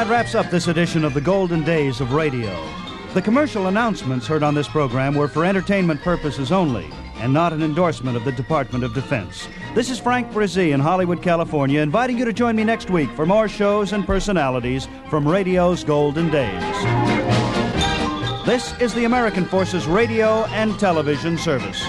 that 0.02 0.10
wraps 0.10 0.34
up 0.34 0.50
this 0.50 0.66
edition 0.66 1.04
of 1.04 1.14
the 1.14 1.20
Golden 1.20 1.62
Days 1.62 2.00
of 2.00 2.12
Radio. 2.12 2.50
The 3.14 3.22
commercial 3.22 3.68
announcements 3.68 4.26
heard 4.26 4.42
on 4.42 4.52
this 4.52 4.66
program 4.66 5.14
were 5.14 5.28
for 5.28 5.44
entertainment 5.44 6.00
purposes 6.00 6.50
only 6.50 6.90
and 7.18 7.32
not 7.32 7.52
an 7.52 7.62
endorsement 7.62 8.16
of 8.16 8.24
the 8.24 8.32
Department 8.32 8.82
of 8.82 8.94
Defense. 8.94 9.46
This 9.76 9.90
is 9.90 10.00
Frank 10.00 10.32
Bresee 10.32 10.74
in 10.74 10.80
Hollywood, 10.80 11.22
California, 11.22 11.80
inviting 11.80 12.18
you 12.18 12.24
to 12.24 12.32
join 12.32 12.56
me 12.56 12.64
next 12.64 12.90
week 12.90 13.10
for 13.10 13.26
more 13.26 13.48
shows 13.48 13.92
and 13.92 14.04
personalities 14.04 14.88
from 15.08 15.28
radio's 15.28 15.84
Golden 15.84 16.32
Days. 16.32 16.74
This 18.44 18.76
is 18.80 18.92
the 18.94 19.04
American 19.04 19.44
Forces 19.44 19.86
Radio 19.86 20.46
and 20.46 20.76
Television 20.80 21.38
Service. 21.38 21.86